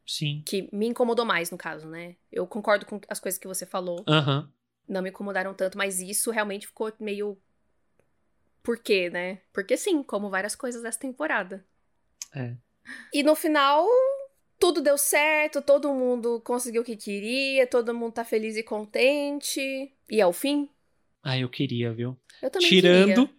[0.05, 0.43] Sim.
[0.45, 2.15] Que me incomodou mais, no caso, né?
[2.31, 4.03] Eu concordo com as coisas que você falou.
[4.07, 4.41] Aham.
[4.41, 4.58] Uhum
[4.89, 7.37] não me incomodaram tanto, mas isso realmente ficou meio.
[8.63, 9.39] Por quê, né?
[9.53, 11.63] Porque sim, como várias coisas dessa temporada.
[12.35, 12.55] É.
[13.13, 13.87] E no final,
[14.59, 19.93] tudo deu certo, todo mundo conseguiu o que queria, todo mundo tá feliz e contente.
[20.09, 20.69] E é o fim?
[21.23, 22.17] Ah, eu queria, viu?
[22.41, 23.29] Eu também Tirando queria.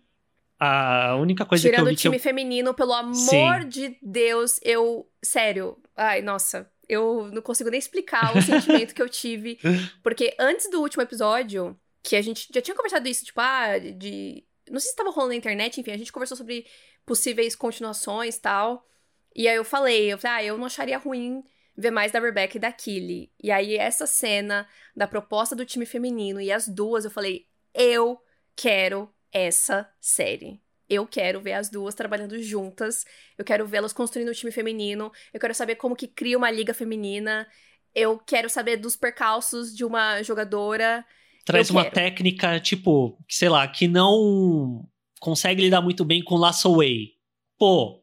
[0.59, 2.21] a única coisa Tirando que eu vi o time eu...
[2.21, 3.15] feminino, pelo amor
[3.63, 3.69] Sim.
[3.69, 5.09] de Deus, eu.
[5.23, 5.77] Sério.
[5.97, 9.59] Ai, nossa eu não consigo nem explicar o sentimento que eu tive.
[10.03, 14.45] Porque antes do último episódio, que a gente já tinha conversado isso, tipo, ah, de.
[14.69, 16.67] Não sei se estava rolando na internet, enfim, a gente conversou sobre
[17.07, 18.87] possíveis continuações e tal.
[19.35, 21.45] E aí eu falei, eu falei, ah, eu não acharia ruim
[21.77, 23.33] ver mais da Rebecca e da Killy.
[23.43, 28.21] E aí essa cena da proposta do time feminino e as duas, eu falei, eu
[28.57, 30.61] quero essa série.
[30.91, 33.05] Eu quero ver as duas trabalhando juntas.
[33.39, 35.13] Eu quero vê-las construindo um time feminino.
[35.33, 37.47] Eu quero saber como que cria uma liga feminina.
[37.95, 41.05] Eu quero saber dos percalços de uma jogadora.
[41.45, 44.85] Traz uma técnica, tipo, sei lá, que não
[45.21, 47.13] consegue lidar muito bem com Lasso Way.
[47.57, 48.03] Pô.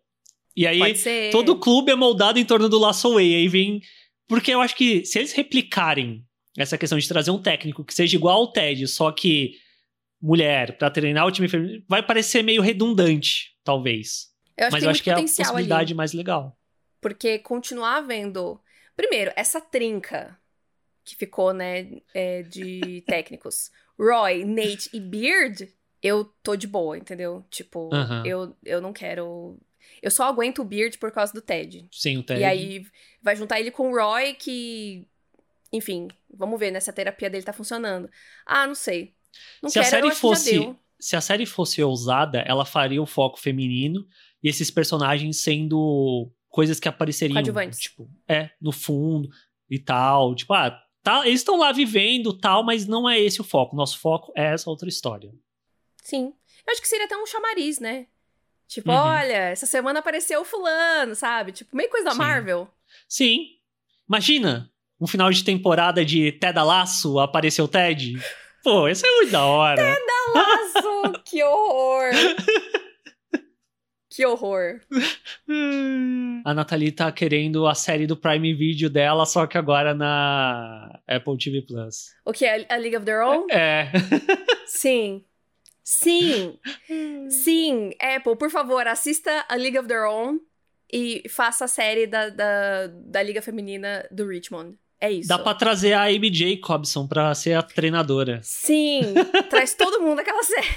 [0.55, 0.93] E aí,
[1.29, 3.35] todo clube é moldado em torno do Lasso Way.
[3.35, 3.81] Aí vem.
[4.29, 6.25] Porque eu acho que se eles replicarem
[6.57, 9.53] essa questão de trazer um técnico que seja igual ao Ted, só que
[10.21, 14.31] mulher para treinar o time feminino, vai parecer meio redundante, talvez.
[14.57, 15.97] Eu Mas eu acho que é a possibilidade ali.
[15.97, 16.57] mais legal.
[16.99, 18.59] Porque continuar vendo.
[18.95, 20.37] Primeiro, essa trinca
[21.03, 23.71] que ficou, né, é, de técnicos.
[23.97, 25.69] Roy, Nate e Beard,
[26.01, 27.45] eu tô de boa, entendeu?
[27.49, 27.89] Tipo,
[28.25, 29.57] eu, eu não quero.
[30.01, 31.87] Eu só aguento o Beard por causa do Ted.
[31.91, 32.41] Sim, o Ted.
[32.41, 32.85] E aí
[33.21, 35.07] vai juntar ele com o Roy, que.
[35.71, 36.79] Enfim, vamos ver, né?
[36.79, 38.09] Se a terapia dele tá funcionando.
[38.45, 39.13] Ah, não sei.
[39.61, 43.39] Não se quero, a série fosse se a série fosse ousada, ela faria o foco
[43.39, 44.07] feminino
[44.41, 49.29] e esses personagens sendo coisas que apareceriam, tipo, é, no fundo
[49.69, 50.71] e tal, tipo, ah,
[51.03, 53.75] tá, eles estão lá vivendo, tal, mas não é esse o foco.
[53.75, 55.31] Nosso foco é essa outra história.
[56.01, 56.33] Sim.
[56.65, 58.07] Eu acho que seria até um chamariz, né?
[58.67, 58.97] Tipo, uhum.
[58.97, 61.51] olha, essa semana apareceu o fulano, sabe?
[61.51, 62.17] Tipo, meio coisa da Sim.
[62.17, 62.69] Marvel.
[63.07, 63.45] Sim.
[64.07, 68.19] Imagina, um final de temporada de Ted Laço apareceu Ted.
[68.67, 69.81] Pô, isso é muito da hora.
[71.23, 72.11] Que horror!
[74.09, 74.81] que horror.
[76.43, 81.37] A Nathalie tá querendo a série do Prime Video dela, só que agora na Apple
[81.37, 82.13] TV Plus.
[82.25, 82.45] O que?
[82.45, 83.47] A League of Their Own?
[83.49, 83.89] É.
[84.65, 85.23] Sim.
[85.81, 86.59] Sim.
[87.29, 87.91] Sim.
[88.01, 90.41] Apple, por favor, assista a League of Their Own
[90.91, 94.77] e faça a série da, da, da Liga Feminina do Richmond.
[94.99, 95.29] É isso.
[95.29, 98.39] Dá pra trazer a Amy Jacobson pra ser a treinadora.
[98.43, 99.01] Sim,
[99.49, 100.67] traz todo mundo aquela série.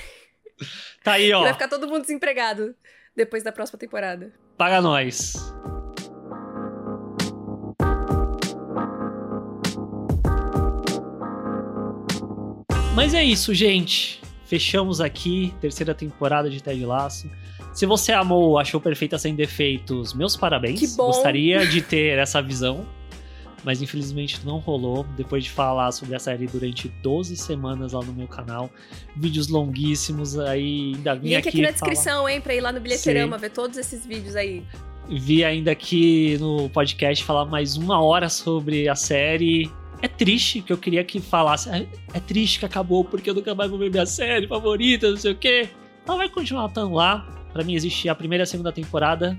[1.02, 1.40] Tá aí, ó.
[1.40, 2.74] Vai ficar todo mundo desempregado
[3.16, 4.32] depois da próxima temporada.
[4.58, 5.34] Paga nós.
[12.94, 14.20] Mas é isso, gente.
[14.44, 17.30] Fechamos aqui, terceira temporada de Ted Laço.
[17.72, 20.80] Se você amou, achou perfeita sem defeitos, meus parabéns.
[20.80, 21.06] Que bom.
[21.06, 22.86] Gostaria de ter essa visão.
[23.64, 25.04] Mas infelizmente não rolou.
[25.16, 28.70] Depois de falar sobre a série durante 12 semanas lá no meu canal,
[29.16, 31.48] vídeos longuíssimos, aí ainda vim Link aqui.
[31.48, 33.40] aqui na falar- descrição, hein, pra ir lá no Bilheteirama, Sim.
[33.42, 34.62] ver todos esses vídeos aí.
[35.08, 39.70] Vi ainda aqui no podcast falar mais uma hora sobre a série.
[40.02, 41.68] É triste que eu queria que falasse.
[41.68, 41.84] "Ah,
[42.14, 45.32] É triste que acabou porque eu nunca mais vou ver minha série favorita, não sei
[45.32, 45.68] o quê.
[46.06, 47.28] Ela vai continuar estando lá.
[47.52, 49.36] Pra mim existe a primeira e a segunda temporada,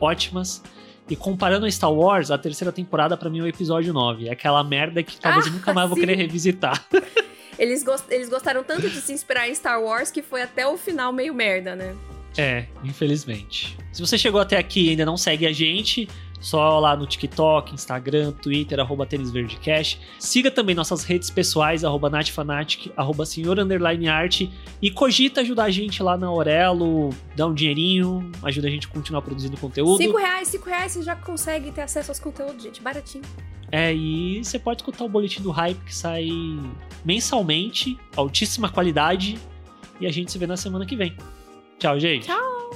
[0.00, 0.62] ótimas.
[1.08, 4.28] E comparando a Star Wars, a terceira temporada pra mim é o episódio 9.
[4.28, 6.00] É aquela merda que talvez eu Ah, nunca mais vou sim.
[6.02, 6.84] querer revisitar.
[7.58, 10.76] Eles, gos- eles gostaram tanto de se inspirar em Star Wars que foi até o
[10.78, 11.94] final meio merda, né?
[12.36, 13.76] É, infelizmente.
[13.92, 16.08] Se você chegou até aqui e ainda não segue a gente,
[16.42, 20.00] só lá no TikTok, Instagram, Twitter, arroba tênisverdecast.
[20.18, 24.52] Siga também nossas redes pessoais, arroba natfanatic, arroba senhor underline arte.
[24.82, 28.90] E cogita ajudar a gente lá na Aurelo, dá um dinheirinho, ajuda a gente a
[28.90, 29.98] continuar produzindo conteúdo.
[29.98, 32.82] Cinco reais, cinco reais você já consegue ter acesso aos conteúdos, gente.
[32.82, 33.24] Baratinho.
[33.70, 36.28] É, e você pode escutar o boletim do hype que sai
[37.04, 39.38] mensalmente, altíssima qualidade.
[40.00, 41.16] E a gente se vê na semana que vem.
[41.78, 42.26] Tchau, gente.
[42.26, 42.71] Tchau!